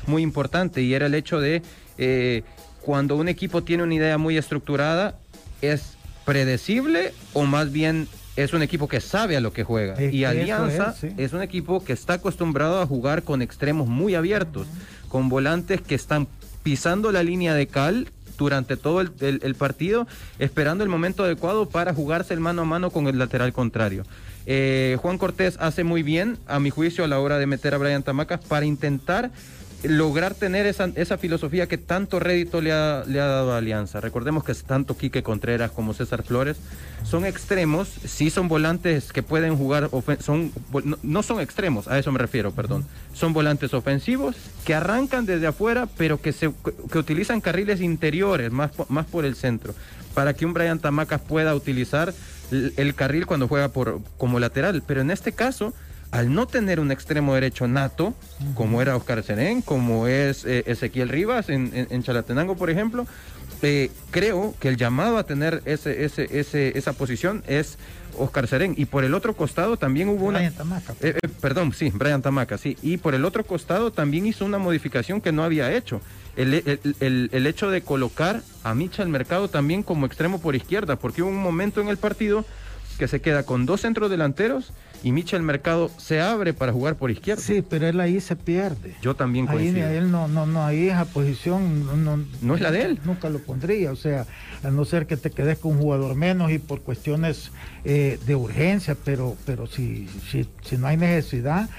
[0.08, 1.62] muy importante y era el hecho de
[1.98, 2.44] eh,
[2.82, 5.16] cuando un equipo tiene una idea muy estructurada,
[5.62, 5.94] ¿es
[6.26, 9.96] predecible o más bien es un equipo que sabe a lo que juega?
[9.96, 11.08] Es y que Alianza es, sí.
[11.18, 14.68] es un equipo que está acostumbrado a jugar con extremos muy abiertos,
[15.10, 16.28] con volantes que están
[16.64, 18.08] pisando la línea de cal
[18.38, 20.08] durante todo el, el- el partido,
[20.38, 24.04] esperando el momento adecuado para jugarse el mano a mano con el lateral contrario.
[24.46, 27.78] Eh, Juan Cortés hace muy bien, a mi juicio, a la hora de meter a
[27.78, 29.32] Brian Tamacas para intentar
[29.84, 34.02] lograr tener esa, esa filosofía que tanto rédito le ha, le ha dado a Alianza.
[34.02, 36.58] Recordemos que tanto Quique Contreras como César Flores
[37.04, 40.52] son extremos, sí son volantes que pueden jugar, son,
[40.84, 42.86] no, no son extremos, a eso me refiero, perdón.
[43.14, 46.52] Son volantes ofensivos que arrancan desde afuera, pero que, se,
[46.92, 49.74] que utilizan carriles interiores, más, más por el centro,
[50.14, 52.14] para que un Brian Tamacas pueda utilizar
[52.52, 54.84] el, el carril cuando juega por, como lateral.
[54.86, 55.74] Pero en este caso,
[56.12, 58.14] al no tener un extremo derecho nato,
[58.56, 63.06] como era Oscar Serén, como es eh, Ezequiel Rivas en, en- en Chalatenango, por ejemplo,
[63.62, 67.78] eh, creo que el llamado a tener ese, ese, ese, esa posición es
[68.18, 68.74] Oscar Serén.
[68.78, 70.40] Y por el otro costado también hubo una...
[70.40, 70.94] Brian Tamaca.
[71.02, 72.78] Eh, eh, perdón, sí, Brian Tamaca, sí.
[72.82, 76.02] Y por el otro costado también hizo una modificación que no había hecho.
[76.38, 80.96] El, el- el- el hecho de colocar a Michel Mercado también como extremo por izquierda,
[80.96, 82.46] porque hubo un momento en el partido
[83.00, 84.72] que se queda con dos centros delanteros
[85.02, 87.42] y Michel Mercado se abre para jugar por izquierda.
[87.42, 88.94] Sí, pero él ahí se pierde.
[89.02, 89.88] Yo también Ahí coincido.
[89.88, 93.00] él no, no, no, ahí esa posición no, no, No es la de él.
[93.06, 94.28] Nunca lo pondría, o sea,
[94.64, 97.52] a no ser que te quedes con un jugador menos y por cuestiones
[97.86, 101.70] eh, de urgencia, pero, pero si, si, si no hay necesidad,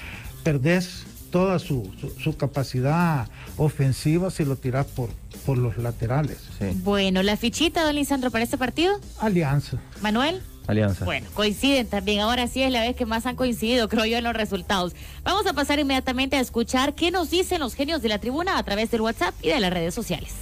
[0.43, 5.11] perdés toda su, su, su capacidad ofensiva si lo tiras por,
[5.45, 6.39] por los laterales.
[6.59, 8.99] Sí, Bueno, la fichita, don Lisandro, para este partido.
[9.21, 9.79] Alianza.
[10.01, 10.41] Manuel.
[10.67, 11.05] Alianza.
[11.05, 12.21] Bueno, coinciden también.
[12.21, 14.95] Ahora sí es la vez que más han coincidido, creo yo, en los resultados.
[15.23, 18.63] Vamos a pasar inmediatamente a escuchar qué nos dicen los genios de la tribuna a
[18.63, 20.33] través del WhatsApp y de las redes sociales.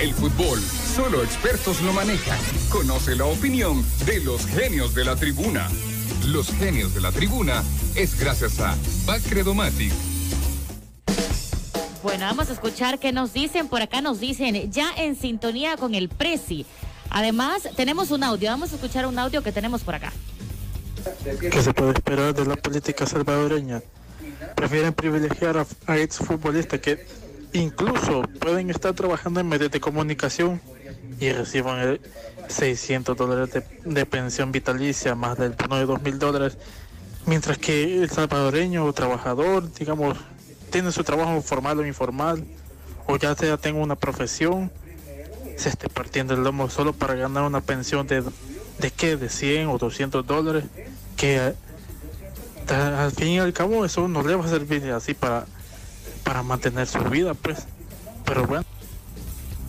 [0.00, 2.38] El fútbol, solo expertos lo manejan.
[2.70, 5.68] Conoce la opinión de los genios de la tribuna.
[6.26, 7.64] Los genios de la tribuna
[7.96, 9.92] es gracias a Bacredomatic.
[12.02, 13.66] Bueno, vamos a escuchar qué nos dicen.
[13.66, 16.64] Por acá nos dicen ya en sintonía con el Prezi.
[17.10, 18.50] Además, tenemos un audio.
[18.50, 20.12] Vamos a escuchar un audio que tenemos por acá.
[21.40, 23.82] ¿Qué se puede esperar de la política salvadoreña?
[24.54, 27.06] Prefieren privilegiar a, a exfutbolistas que
[27.52, 30.60] incluso pueden estar trabajando en medios de comunicación
[31.20, 32.00] y reciban el
[32.48, 36.56] 600 dólares de, pensión vitalicia, más del bono de 2 mil dólares,
[37.26, 40.16] mientras que el salvadoreño o trabajador, digamos,
[40.70, 42.44] tiene su trabajo formal o informal,
[43.06, 44.70] o ya sea tenga una profesión,
[45.58, 48.22] se esté partiendo el lomo solo para ganar una pensión de,
[48.78, 50.64] de qué, de 100 o 200 dólares,
[51.16, 51.52] que
[52.68, 55.46] al fin y al cabo eso no le va a servir así para,
[56.22, 57.66] para mantener su vida, pues.
[58.24, 58.64] Pero bueno.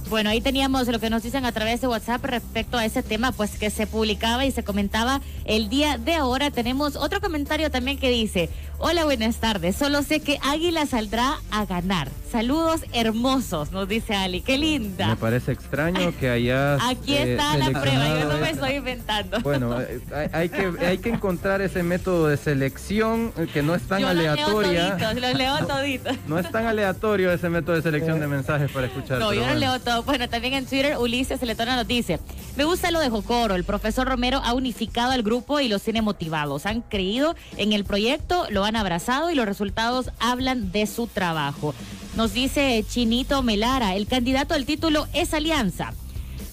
[0.10, 3.32] Bueno, ahí teníamos lo que nos dicen a través de WhatsApp respecto a ese tema,
[3.32, 6.50] pues que se publicaba y se comentaba el día de ahora.
[6.50, 11.66] Tenemos otro comentario también que dice, hola, buenas tardes, solo sé que Águila saldrá a
[11.66, 12.10] ganar.
[12.32, 15.08] Saludos hermosos, nos dice Ali, qué linda.
[15.08, 16.76] Me parece extraño que allá...
[16.90, 19.40] Aquí está la prueba, yo no me estoy inventando.
[19.50, 20.00] Bueno, eh,
[20.32, 24.96] hay, que, hay que encontrar ese método de selección eh, que no es tan aleatoria.
[25.00, 26.16] Los leo, leo toditos.
[26.28, 29.18] No es tan aleatorio ese método de selección de mensajes para escuchar.
[29.18, 32.20] No, yo no leo todo bueno, también en Twitter Ulises Letona nos dice,
[32.58, 36.02] me gusta lo de Jocoro, el profesor Romero ha unificado al grupo y los tiene
[36.04, 41.08] motivados, han creído en el proyecto, lo han abrazado y los resultados hablan de su
[41.08, 41.74] trabajo.
[42.16, 45.94] Nos dice Chinito Melara, el candidato al título es Alianza.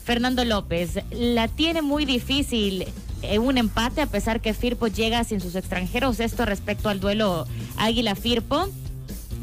[0.05, 2.87] Fernando López, la tiene muy difícil
[3.23, 6.21] en un empate a pesar que Firpo llega sin sus extranjeros.
[6.21, 7.47] Esto respecto al duelo
[7.77, 8.69] Águila-Firpo.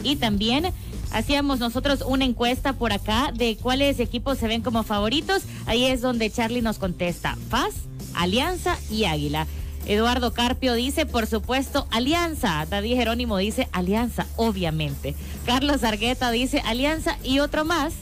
[0.03, 0.71] Y también
[1.11, 5.43] hacíamos nosotros una encuesta por acá de cuáles equipos se ven como favoritos.
[5.65, 7.38] Ahí es donde Charlie nos contesta.
[7.49, 7.74] FAS,
[8.13, 9.47] Alianza y Águila.
[9.86, 12.65] Eduardo Carpio dice, por supuesto, Alianza.
[12.69, 15.15] David Jerónimo dice, Alianza, obviamente.
[15.45, 17.93] Carlos Argueta dice, Alianza y otro más.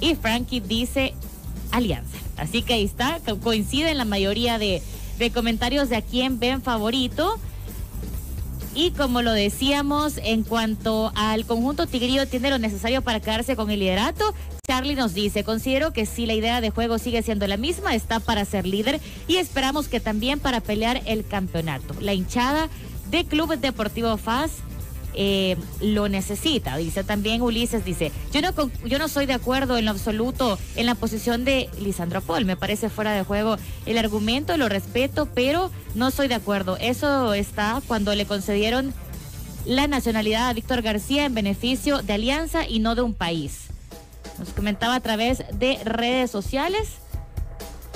[0.00, 1.14] Y Frankie dice,
[1.70, 2.16] Alianza.
[2.36, 4.82] Así que ahí está, coincide en la mayoría de,
[5.18, 7.38] de comentarios de a quién ven favorito.
[8.74, 13.70] Y como lo decíamos, en cuanto al conjunto tigrillo tiene lo necesario para quedarse con
[13.70, 14.34] el liderato.
[14.68, 18.20] Charlie nos dice, considero que si la idea de juego sigue siendo la misma, está
[18.20, 21.94] para ser líder y esperamos que también para pelear el campeonato.
[22.00, 22.68] La hinchada
[23.10, 24.50] de Club Deportivo FAS
[25.14, 26.76] eh, lo necesita.
[26.76, 28.50] Dice también Ulises, dice, yo no,
[28.84, 32.56] yo no soy de acuerdo en lo absoluto en la posición de Lisandro Paul, me
[32.56, 33.56] parece fuera de juego
[33.86, 36.76] el argumento, lo respeto, pero no soy de acuerdo.
[36.76, 38.92] Eso está cuando le concedieron
[39.64, 43.67] la nacionalidad a Víctor García en beneficio de Alianza y no de un país.
[44.38, 46.88] Nos comentaba a través de redes sociales.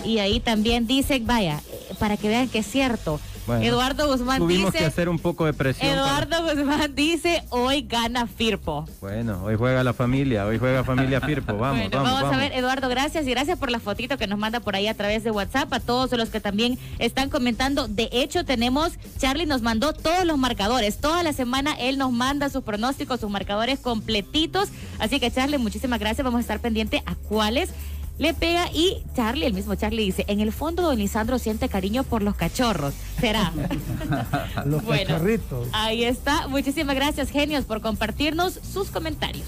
[0.04, 4.72] Y ahí también dice, vaya, eh, para que vean que es cierto, Eduardo Guzmán tuvimos
[4.72, 5.90] que hacer un poco de presión.
[5.90, 8.86] Eduardo Guzmán dice, hoy gana Firpo.
[9.00, 11.56] Bueno, hoy juega la familia, hoy juega familia Firpo.
[11.56, 14.60] Vamos, vamos, vamos, a ver, Eduardo, gracias y gracias por la fotito que nos manda
[14.60, 17.88] por ahí a través de WhatsApp, a todos los que también están comentando.
[17.88, 20.98] De hecho, tenemos, Charlie nos mandó todos los marcadores.
[20.98, 24.68] Toda la semana él nos manda sus pronósticos, sus marcadores completitos.
[24.98, 26.24] Así que, Charlie, muchísimas gracias.
[26.24, 27.70] Vamos a estar pendiente a cuáles
[28.22, 32.04] le pega y Charlie, el mismo Charlie dice, en el fondo don Lisandro siente cariño
[32.04, 32.94] por los cachorros.
[33.20, 33.52] ¿Será?
[34.64, 35.68] los cachorritos.
[35.72, 36.46] Ahí está.
[36.46, 39.46] Muchísimas gracias, genios, por compartirnos sus comentarios.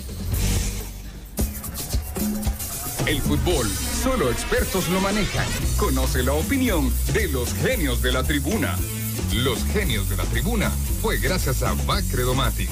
[3.07, 3.69] El fútbol,
[4.03, 5.47] solo expertos lo manejan.
[5.77, 8.77] Conoce la opinión de los genios de la tribuna.
[9.35, 10.71] Los genios de la tribuna
[11.01, 12.71] fue gracias a Bacredomatic.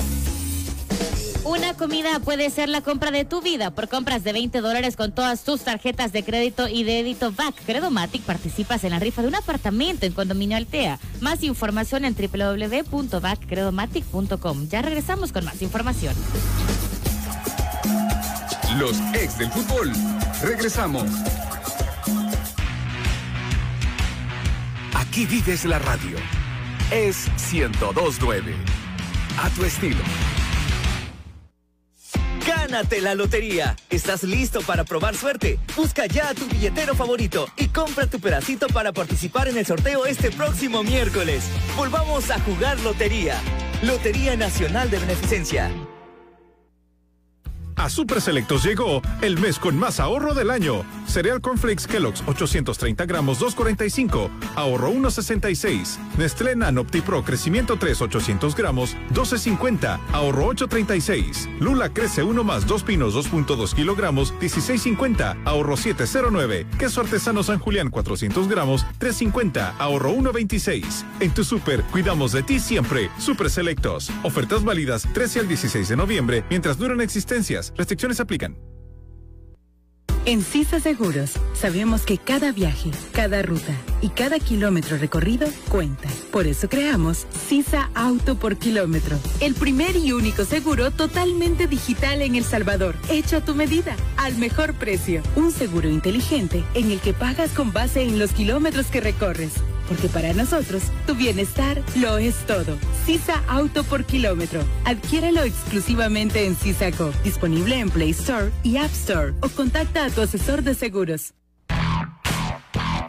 [1.44, 3.72] Una comida puede ser la compra de tu vida.
[3.72, 7.56] Por compras de 20 dólares con todas tus tarjetas de crédito y de débito BAC
[7.66, 11.00] Credomatic participas en la rifa de un apartamento en Condominio Altea.
[11.20, 14.68] Más información en www.backcredomatic.com.
[14.68, 16.14] Ya regresamos con más información.
[18.78, 19.90] Los ex del fútbol.
[20.42, 21.06] Regresamos.
[24.94, 26.18] Aquí vives la radio.
[26.92, 28.54] Es 1029.
[29.42, 29.98] A tu estilo.
[32.46, 33.76] Gánate la lotería.
[33.88, 35.58] ¿Estás listo para probar suerte?
[35.76, 40.06] Busca ya a tu billetero favorito y compra tu pedacito para participar en el sorteo
[40.06, 41.44] este próximo miércoles.
[41.76, 43.40] Volvamos a jugar lotería.
[43.82, 45.70] Lotería Nacional de Beneficencia.
[47.76, 50.84] A Super Selectos llegó el mes con más ahorro del año.
[51.06, 55.98] Cereal Cornflakes Kellogg's 830 gramos 2.45, ahorro 1.66.
[56.18, 61.58] Nestlé Nano Pro Crecimiento 3 800 gramos 12.50, ahorro 8.36.
[61.58, 66.66] Lula Crece 1 más 2 pinos 2.2 kilogramos 16.50, ahorro 7.09.
[66.78, 71.04] Queso Artesano San Julián 400 gramos 3.50, ahorro 1.26.
[71.20, 73.10] En tu super, cuidamos de ti siempre.
[73.18, 74.10] Super Selectos.
[74.22, 77.61] Ofertas válidas 13 al 16 de noviembre mientras duran existencias.
[77.70, 78.56] Restricciones aplican.
[80.24, 86.08] En CISA Seguros sabemos que cada viaje, cada ruta y cada kilómetro recorrido cuenta.
[86.30, 92.36] Por eso creamos CISA Auto por Kilómetro, el primer y único seguro totalmente digital en
[92.36, 95.22] El Salvador, hecho a tu medida, al mejor precio.
[95.34, 99.54] Un seguro inteligente en el que pagas con base en los kilómetros que recorres
[99.92, 102.78] porque para nosotros tu bienestar lo es todo.
[103.04, 104.62] Sisa Auto por kilómetro.
[104.86, 110.22] Adquiérelo exclusivamente en Sisaco, disponible en Play Store y App Store o contacta a tu
[110.22, 111.34] asesor de seguros.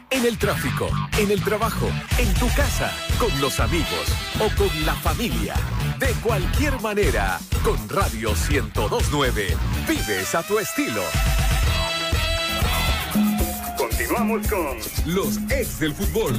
[0.10, 4.06] En el tráfico, en el trabajo, en tu casa, con los amigos
[4.40, 5.54] o con la familia.
[6.00, 9.56] De cualquier manera, con Radio 1029,
[9.88, 11.02] vives a tu estilo.
[13.96, 16.34] Continuamos con los ex del fútbol.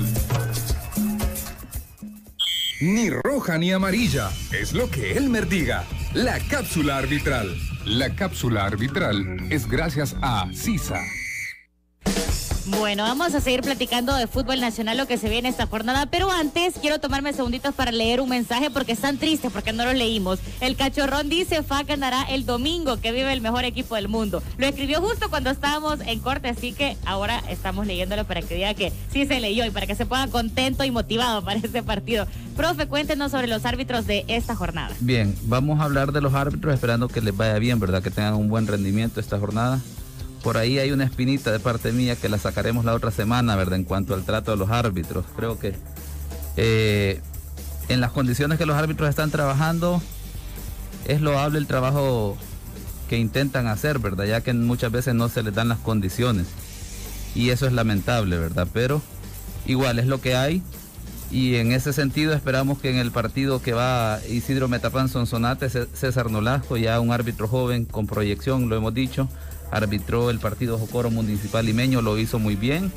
[2.81, 5.85] Ni roja ni amarilla, es lo que Elmer diga.
[6.15, 7.55] La cápsula arbitral.
[7.85, 11.01] La cápsula arbitral es gracias a CISA.
[12.67, 16.31] Bueno, vamos a seguir platicando de fútbol nacional, lo que se viene esta jornada, pero
[16.31, 20.39] antes quiero tomarme segunditos para leer un mensaje porque están tristes porque no lo leímos.
[20.63, 24.43] El cachorrón dice, FA ganará el domingo, que vive el mejor equipo del mundo.
[24.57, 28.73] Lo escribió justo cuando estábamos en corte, así que ahora estamos leyéndolo para que diga
[28.73, 32.27] que sí se leyó y para que se ponga contento y motivado para este partido.
[32.57, 34.95] Profe, cuéntenos sobre los árbitros de esta jornada.
[35.01, 38.03] Bien, vamos a hablar de los árbitros esperando que les vaya bien, ¿verdad?
[38.03, 39.81] Que tengan un buen rendimiento esta jornada.
[40.45, 43.77] Por ahí hay una espinita de parte mía que la sacaremos la otra semana, ¿verdad?
[43.77, 45.25] En cuanto al trato de los árbitros.
[45.35, 45.75] Creo que
[46.59, 47.19] eh,
[47.89, 50.03] en las condiciones que los árbitros están trabajando,
[51.07, 52.37] es loable el trabajo
[53.09, 54.27] que intentan hacer, ¿verdad?
[54.27, 56.47] Ya que muchas veces no se les dan las condiciones.
[57.35, 58.69] Y eso es lamentable, ¿verdad?
[58.71, 59.01] Pero
[59.65, 60.63] igual es lo que hay.
[61.31, 66.31] Y en ese sentido esperamos que en el partido que va Isidro Metapan Sonsonate, César
[66.31, 69.27] Nolasco, ya un árbitro joven con proyección, lo hemos dicho,
[69.75, 72.93] arbitró el partido Jocoro Municipal Limeño, lo hizo muy bien.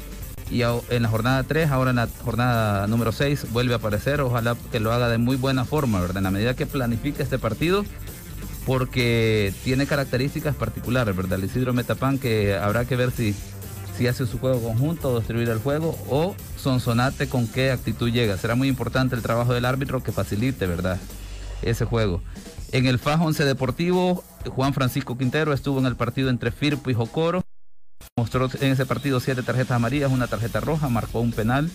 [0.50, 4.22] Y en la jornada 3, ahora en la jornada número 6, vuelve a aparecer.
[4.22, 6.18] Ojalá que lo haga de muy buena forma, ¿verdad?
[6.18, 7.84] En la medida que planifique este partido,
[8.66, 11.40] porque tiene características particulares, ¿verdad?
[11.40, 13.36] El Isidro Metapan, que habrá que ver si,
[13.98, 18.38] si hace su juego conjunto, o destruir el juego, o Sonsonate con qué actitud llega.
[18.38, 20.98] Será muy importante el trabajo del árbitro que facilite, ¿verdad?
[21.62, 22.22] Ese juego.
[22.72, 26.94] En el FAJ 11 Deportivo, Juan Francisco Quintero estuvo en el partido entre Firpo y
[26.94, 27.44] Jocoro.
[28.18, 31.72] Mostró en ese partido siete tarjetas amarillas, una tarjeta roja, marcó un penal.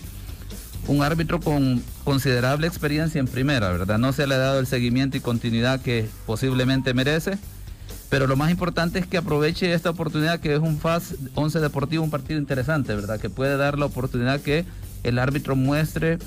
[0.87, 3.97] Un árbitro con considerable experiencia en primera, ¿verdad?
[3.97, 7.39] No se le ha dado el seguimiento y continuidad que posiblemente merece.
[8.09, 12.03] Pero lo más importante es que aproveche esta oportunidad que es un FAS 11 Deportivo,
[12.03, 13.19] un partido interesante, ¿verdad?
[13.19, 14.65] Que puede dar la oportunidad que
[15.03, 16.19] el árbitro muestre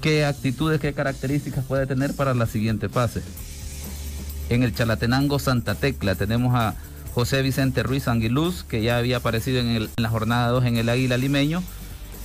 [0.00, 3.22] qué actitudes, qué características puede tener para la siguiente fase.
[4.50, 6.74] En el Chalatenango Santa Tecla tenemos a
[7.14, 11.16] José Vicente Ruiz Anguiluz, que ya había aparecido en, la jornada 2 en el Águila
[11.16, 11.62] Limeño.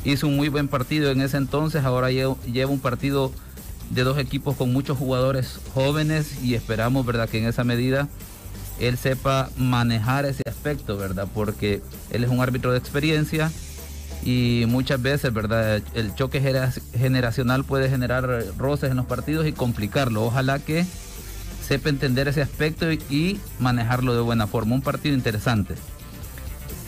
[0.04, 2.36] Hizo un muy buen partido en ese entonces, ahora lleva,
[2.68, 3.32] un partido
[3.92, 8.08] de dos equipos con muchos jugadores jóvenes y esperamos, ¿verdad?, que en esa medida
[8.80, 11.28] él sepa manejar ese aspecto, ¿verdad?
[11.34, 13.52] Porque él es un árbitro de experiencia
[14.24, 15.82] y muchas veces, ¿verdad?
[15.94, 16.42] El choque
[16.98, 20.24] generacional puede generar roces en los partidos y complicarlo.
[20.24, 20.86] Ojalá que
[21.70, 24.74] sepa entender ese aspecto y, manejarlo de buena forma.
[24.74, 25.76] Un partido interesante.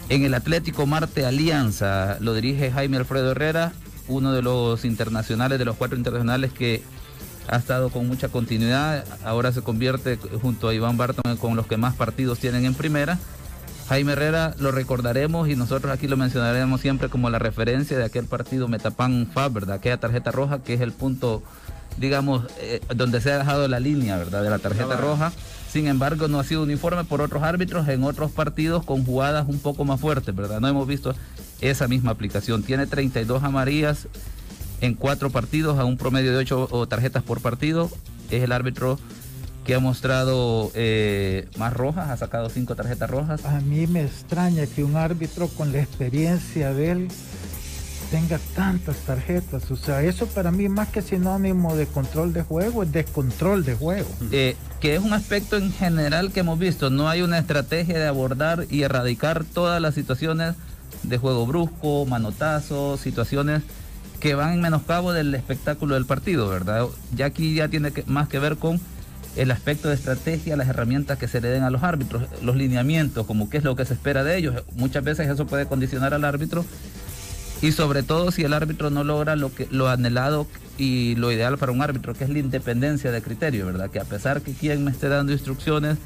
[0.09, 3.73] En el Atlético Marte Alianza lo dirige Jaime Alfredo Herrera,
[4.07, 6.81] uno de los internacionales, de los cuatro internacionales que
[7.47, 9.05] ha estado con mucha continuidad.
[9.23, 13.19] Ahora se convierte junto a Iván Barton con los que más partidos tienen en primera.
[13.87, 18.25] Jaime Herrera lo recordaremos y nosotros aquí lo mencionaremos siempre como la referencia de aquel
[18.25, 19.75] partido Metapan Fab, ¿verdad?
[19.75, 21.43] Aquella tarjeta roja que es el punto
[21.97, 24.43] digamos, eh, donde se ha dejado la línea, ¿verdad?
[24.43, 25.31] De la tarjeta roja.
[25.71, 29.59] Sin embargo, no ha sido uniforme por otros árbitros en otros partidos con jugadas un
[29.59, 30.59] poco más fuertes, ¿verdad?
[30.59, 31.15] No hemos visto
[31.61, 32.63] esa misma aplicación.
[32.63, 34.07] Tiene 32 amarillas
[34.81, 37.89] en cuatro partidos a un promedio de 8 tarjetas por partido.
[38.29, 38.99] Es el árbitro
[39.65, 43.45] que ha mostrado eh, más rojas, ha sacado cinco tarjetas rojas.
[43.45, 47.07] A mí me extraña que un árbitro con la experiencia de él
[48.11, 49.71] tenga tantas tarjetas.
[49.71, 53.73] O sea, eso para mí más que sinónimo de control de juego, es descontrol de
[53.73, 54.09] juego.
[54.31, 56.89] Eh, que es un aspecto en general que hemos visto.
[56.89, 60.55] No hay una estrategia de abordar y erradicar todas las situaciones
[61.03, 63.63] de juego brusco, manotazo, situaciones
[64.19, 66.85] que van en menoscabo del espectáculo del partido, ¿verdad?
[67.15, 68.79] Ya aquí ya tiene más que ver con
[69.37, 73.25] el aspecto de estrategia, las herramientas que se le den a los árbitros, los lineamientos,
[73.25, 74.63] como qué es lo que se espera de ellos.
[74.75, 76.65] Muchas veces eso puede condicionar al árbitro
[77.61, 80.47] y sobre todo si el árbitro no logra lo que lo anhelado
[80.77, 83.89] y lo ideal para un árbitro, que es la independencia de criterio, ¿verdad?
[83.91, 85.97] Que a pesar que quien me esté dando instrucciones,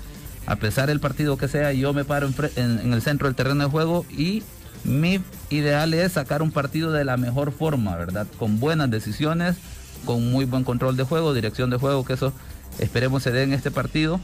[0.48, 3.70] a pesar del partido que sea, yo me paro en, el centro del terreno de
[3.70, 4.44] juego y
[4.84, 8.28] mi ideal es sacar un partido de la mejor forma, ¿verdad?
[8.38, 9.56] Con buenas decisiones,
[10.04, 12.34] con muy buen control de juego, dirección de juego, que eso
[12.80, 14.20] esperemos se dé en este partido.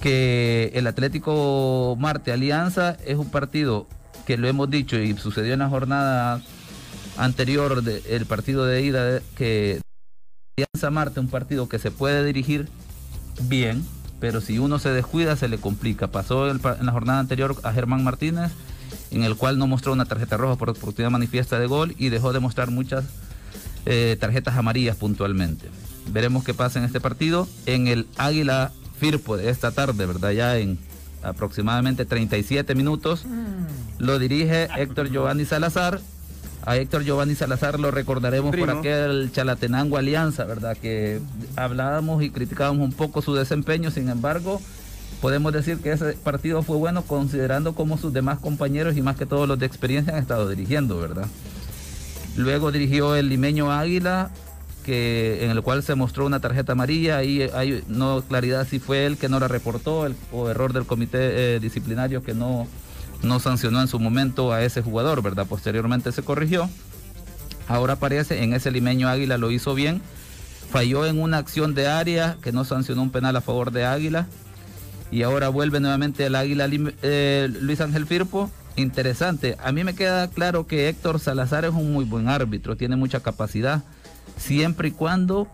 [0.00, 3.86] Que el Atlético Marte Alianza es un partido
[4.26, 6.42] que lo hemos dicho y sucedió en la jornada
[7.16, 9.80] anterior del partido de ida que
[10.56, 12.68] Alianza Marte, un partido que se puede dirigir
[13.42, 13.84] bien,
[14.20, 16.08] pero si uno se descuida se le complica.
[16.08, 18.52] Pasó en la jornada anterior a Germán Martínez,
[19.10, 22.32] en el cual no mostró una tarjeta roja por oportunidad manifiesta de gol y dejó
[22.32, 23.04] de mostrar muchas
[23.86, 25.68] eh, tarjetas amarillas puntualmente.
[26.10, 27.48] Veremos qué pasa en este partido.
[27.66, 30.30] En el Águila Firpo de esta tarde, ¿verdad?
[30.30, 30.78] Ya en
[31.24, 33.24] aproximadamente 37 minutos,
[33.98, 36.00] lo dirige Héctor Giovanni Salazar.
[36.66, 40.76] A Héctor Giovanni Salazar lo recordaremos por aquel Chalatenango Alianza, ¿verdad?
[40.76, 41.20] Que
[41.56, 44.62] hablábamos y criticábamos un poco su desempeño, sin embargo,
[45.20, 49.26] podemos decir que ese partido fue bueno considerando cómo sus demás compañeros y más que
[49.26, 51.26] todos los de experiencia han estado dirigiendo, ¿verdad?
[52.36, 54.30] Luego dirigió el limeño Águila,
[54.84, 57.18] que, en el cual se mostró una tarjeta amarilla.
[57.18, 61.54] Ahí hay no claridad si fue él que no la reportó o error del comité
[61.56, 62.68] eh, disciplinario que no,
[63.22, 65.46] no sancionó en su momento a ese jugador, ¿verdad?
[65.46, 66.70] Posteriormente se corrigió.
[67.66, 70.02] Ahora parece, en ese limeño Águila lo hizo bien.
[70.70, 74.26] Falló en una acción de área que no sancionó un penal a favor de Águila.
[75.10, 79.56] Y ahora vuelve nuevamente el Águila eh, Luis Ángel Firpo interesante.
[79.62, 83.20] A mí me queda claro que Héctor Salazar es un muy buen árbitro, tiene mucha
[83.20, 83.82] capacidad,
[84.36, 85.48] siempre y cuando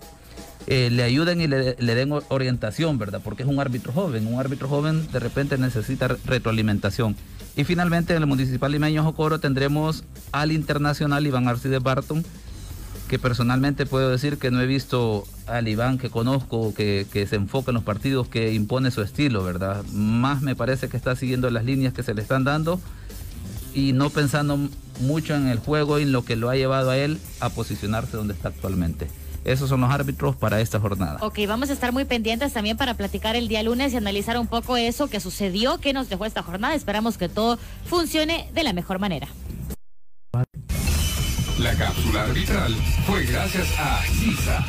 [0.66, 3.20] eh, le ayuden y le, den orientación, ¿verdad?
[3.24, 7.16] Porque es un árbitro joven, un árbitro joven de repente necesita retroalimentación.
[7.56, 12.24] Y finalmente en el Municipal Limeño Jocoro tendremos al internacional Iván Arcides Barton,
[13.08, 17.36] que personalmente puedo decir que no he visto al Iván que conozco, que, que, se
[17.36, 19.82] enfoca en los partidos, que impone su estilo, ¿verdad?
[19.92, 22.80] Más me parece que está siguiendo las líneas que se le están dando
[23.74, 24.58] y no pensando
[25.00, 28.16] mucho en el juego y en lo que lo ha llevado a él a posicionarse
[28.16, 29.08] donde está actualmente.
[29.44, 31.18] Esos son los árbitros para esta jornada.
[31.22, 34.46] Ok, vamos a estar muy pendientes también para platicar el día lunes y analizar un
[34.46, 36.74] poco eso que sucedió, que nos dejó esta jornada.
[36.74, 39.28] Esperamos que todo funcione de la mejor manera.
[41.58, 42.74] La cápsula arbitral
[43.06, 44.64] fue gracias a CISA.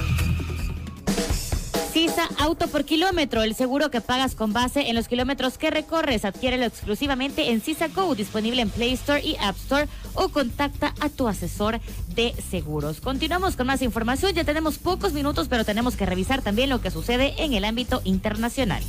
[2.01, 6.25] CISA Auto por kilómetro, el seguro que pagas con base en los kilómetros que recorres.
[6.25, 11.09] Adquiérelo exclusivamente en CISA Go, disponible en Play Store y App Store o contacta a
[11.09, 11.79] tu asesor
[12.15, 13.01] de seguros.
[13.01, 14.33] Continuamos con más información.
[14.33, 18.01] Ya tenemos pocos minutos, pero tenemos que revisar también lo que sucede en el ámbito
[18.03, 18.81] internacional.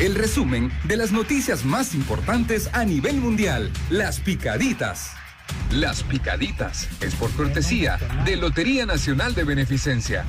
[0.00, 5.10] El resumen de las noticias más importantes a nivel mundial, las picaditas.
[5.72, 10.24] Las Picaditas es por cortesía de Lotería Nacional de Beneficencia.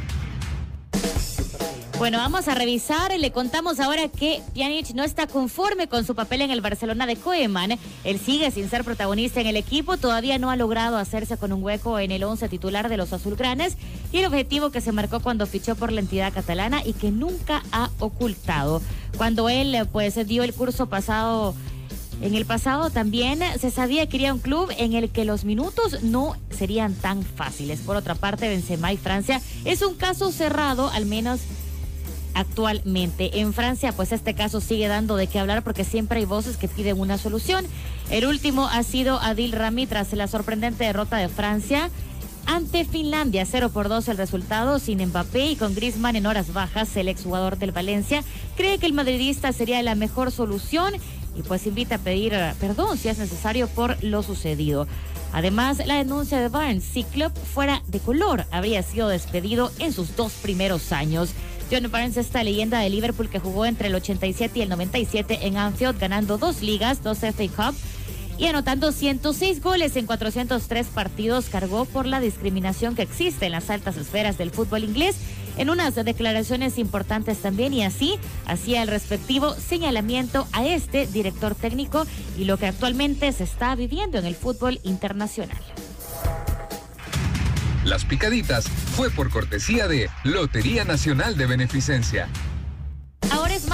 [1.97, 3.11] Bueno, vamos a revisar.
[3.17, 7.15] Le contamos ahora que Pjanic no está conforme con su papel en el Barcelona de
[7.15, 7.79] Koeman.
[8.03, 9.97] Él sigue sin ser protagonista en el equipo.
[9.97, 13.77] Todavía no ha logrado hacerse con un hueco en el 11 titular de los azulgranes.
[14.11, 17.63] Y el objetivo que se marcó cuando fichó por la entidad catalana y que nunca
[17.71, 18.83] ha ocultado.
[19.17, 21.55] Cuando él pues dio el curso pasado
[22.21, 26.01] en el pasado también se sabía que quería un club en el que los minutos
[26.01, 27.81] no serían tan fáciles.
[27.81, 31.41] Por otra parte, Benzema y Francia es un caso cerrado, al menos
[32.33, 33.39] actualmente.
[33.39, 36.67] En Francia, pues este caso sigue dando de qué hablar porque siempre hay voces que
[36.67, 37.65] piden una solución.
[38.09, 41.89] El último ha sido Adil Rami tras la sorprendente derrota de Francia
[42.47, 43.45] ante Finlandia.
[43.45, 46.95] 0 por 2 el resultado sin Mbappé y con Griezmann en horas bajas.
[46.95, 48.23] El exjugador del Valencia
[48.55, 50.93] cree que el madridista sería la mejor solución
[51.37, 54.87] y pues invita a pedir eh, perdón si es necesario por lo sucedido.
[55.33, 60.15] Además, la denuncia de Barnes, si Club fuera de color, habría sido despedido en sus
[60.15, 61.31] dos primeros años.
[61.69, 65.57] John Barnes, esta leyenda de Liverpool que jugó entre el 87 y el 97 en
[65.57, 67.75] Anfield, ganando dos ligas, dos FA Cup
[68.37, 73.69] y anotando 106 goles en 403 partidos, cargó por la discriminación que existe en las
[73.69, 75.15] altas esferas del fútbol inglés
[75.57, 82.05] en unas declaraciones importantes también y así hacía el respectivo señalamiento a este director técnico
[82.37, 85.57] y lo que actualmente se está viviendo en el fútbol internacional.
[87.83, 92.27] Las picaditas fue por cortesía de Lotería Nacional de Beneficencia.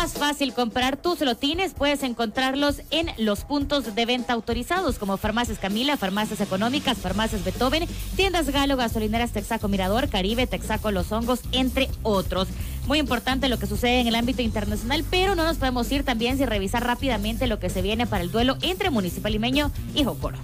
[0.03, 5.59] Más fácil comprar tus lotines, puedes encontrarlos en los puntos de venta autorizados como Farmacias
[5.59, 7.87] Camila, Farmacias Económicas, Farmacias Beethoven,
[8.17, 12.49] Tiendas Galo, Gasolineras Texaco Mirador, Caribe, Texaco Los Hongos, entre otros.
[12.85, 16.37] Muy importante lo que sucede en el ámbito internacional, pero no nos podemos ir también
[16.37, 20.37] sin revisar rápidamente lo que se viene para el duelo entre Municipal Limeño y Jocoro.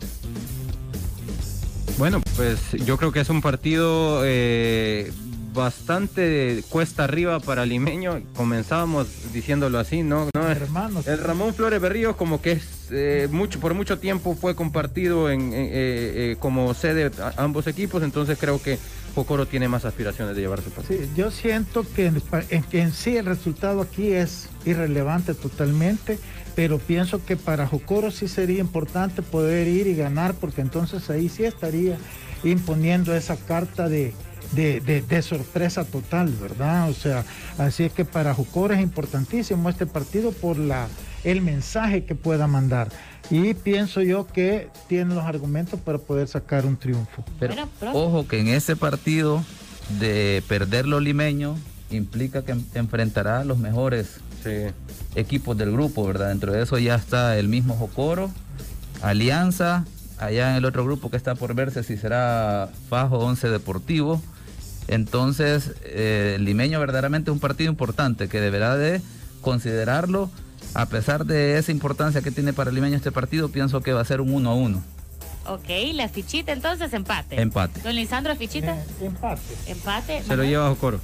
[1.98, 5.12] Bueno, pues yo creo que es un partido eh,
[5.54, 8.22] bastante cuesta arriba para Limeño.
[8.36, 10.30] Comenzábamos diciéndolo así, ¿no?
[10.34, 11.08] no Hermanos.
[11.08, 15.54] El Ramón Flores Berríos como que es eh, mucho por mucho tiempo fue compartido en,
[15.54, 18.80] eh, eh, como sede a ambos equipos, entonces creo que
[19.16, 21.02] Jocoro tiene más aspiraciones de llevar su partido.
[21.02, 26.20] Sí, yo siento que en, en, que en sí el resultado aquí es irrelevante totalmente,
[26.56, 31.30] pero pienso que para Jocoro sí sería importante poder ir y ganar, porque entonces ahí
[31.30, 31.98] sí estaría
[32.44, 34.14] imponiendo esa carta de,
[34.52, 36.90] de, de, de, sorpresa total, ¿verdad?
[36.90, 37.24] O sea,
[37.58, 40.88] así es que para Jocoro es importantísimo este partido por la,
[41.24, 42.90] el mensaje que pueda mandar.
[43.30, 47.24] Y pienso yo que tiene los argumentos para poder sacar un triunfo.
[47.40, 47.56] Pero
[47.94, 49.44] ojo que en ese partido
[50.00, 51.60] de perder los limeños
[51.92, 54.74] implica que enfrentará a los mejores sí.
[55.16, 56.30] equipos del grupo, ¿verdad?
[56.30, 58.32] Dentro de eso ya está el mismo Jocoro,
[59.02, 59.86] Alianza,
[60.18, 64.22] allá en el otro grupo que está por verse si será Fajo 11 Deportivo.
[64.90, 69.02] Entonces, eh, el limeño verdaderamente es un partido importante que deberá de
[69.40, 70.32] considerarlo.
[70.74, 74.02] A pesar de esa importancia que tiene para el limeño este partido, pienso que va
[74.02, 74.84] a ser un 1 a 1.
[75.46, 77.40] Ok, la fichita entonces empate.
[77.40, 77.82] Empate.
[77.82, 78.76] Don Lisandro, fichita.
[78.76, 79.42] Eh, empate.
[79.68, 80.24] Empate.
[80.24, 81.00] Se lo lleva Jocoro.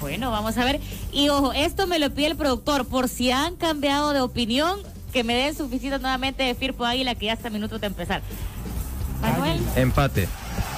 [0.00, 0.80] Bueno, vamos a ver.
[1.12, 2.86] Y ojo, esto me lo pide el productor.
[2.86, 4.80] Por si han cambiado de opinión,
[5.12, 8.20] que me den su fichita nuevamente de Firpo Águila, que ya está minutos de empezar.
[9.20, 9.60] Manuel.
[9.76, 10.26] Empate.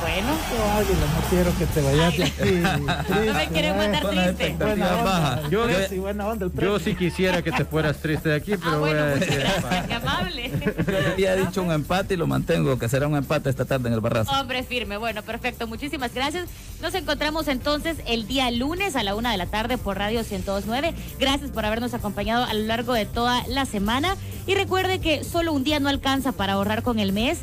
[0.01, 0.29] Bueno.
[0.77, 2.51] Águila, no quiero que te vayas de aquí.
[3.27, 4.57] no me quieres mandar triste.
[4.59, 5.49] Buena onda.
[5.49, 8.57] Yo, yo, sí, buena onda el yo sí quisiera que te fueras triste de aquí,
[8.57, 10.51] pero ah, bueno, voy a decir gracias, qué amable.
[10.87, 13.95] Yo había dicho un empate y lo mantengo, que será un empate esta tarde en
[13.95, 14.31] el Barrazo.
[14.33, 16.49] Hombre firme, bueno, perfecto, muchísimas gracias.
[16.81, 20.95] Nos encontramos entonces el día lunes a la una de la tarde por Radio 1029.
[21.19, 24.17] Gracias por habernos acompañado a lo largo de toda la semana.
[24.47, 27.41] Y recuerde que solo un día no alcanza para ahorrar con el mes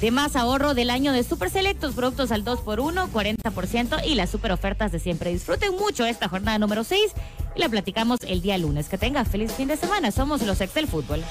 [0.00, 4.52] de más ahorro del año de Super Selectos, productos al 2x1, 40% y las super
[4.52, 5.32] ofertas de siempre.
[5.32, 7.12] Disfruten mucho esta jornada número 6
[7.54, 8.88] y la platicamos el día lunes.
[8.88, 10.10] Que tenga feliz fin de semana.
[10.10, 11.22] Somos los ex del fútbol.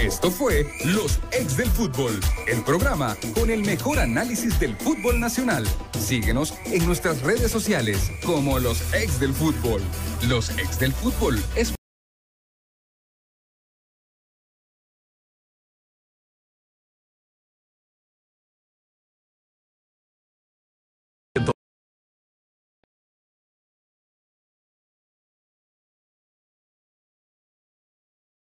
[0.00, 5.64] Esto fue Los Ex del Fútbol, el programa con el mejor análisis del fútbol nacional.
[5.98, 9.80] Síguenos en nuestras redes sociales como Los Ex del Fútbol.
[10.28, 11.72] Los Ex del Fútbol es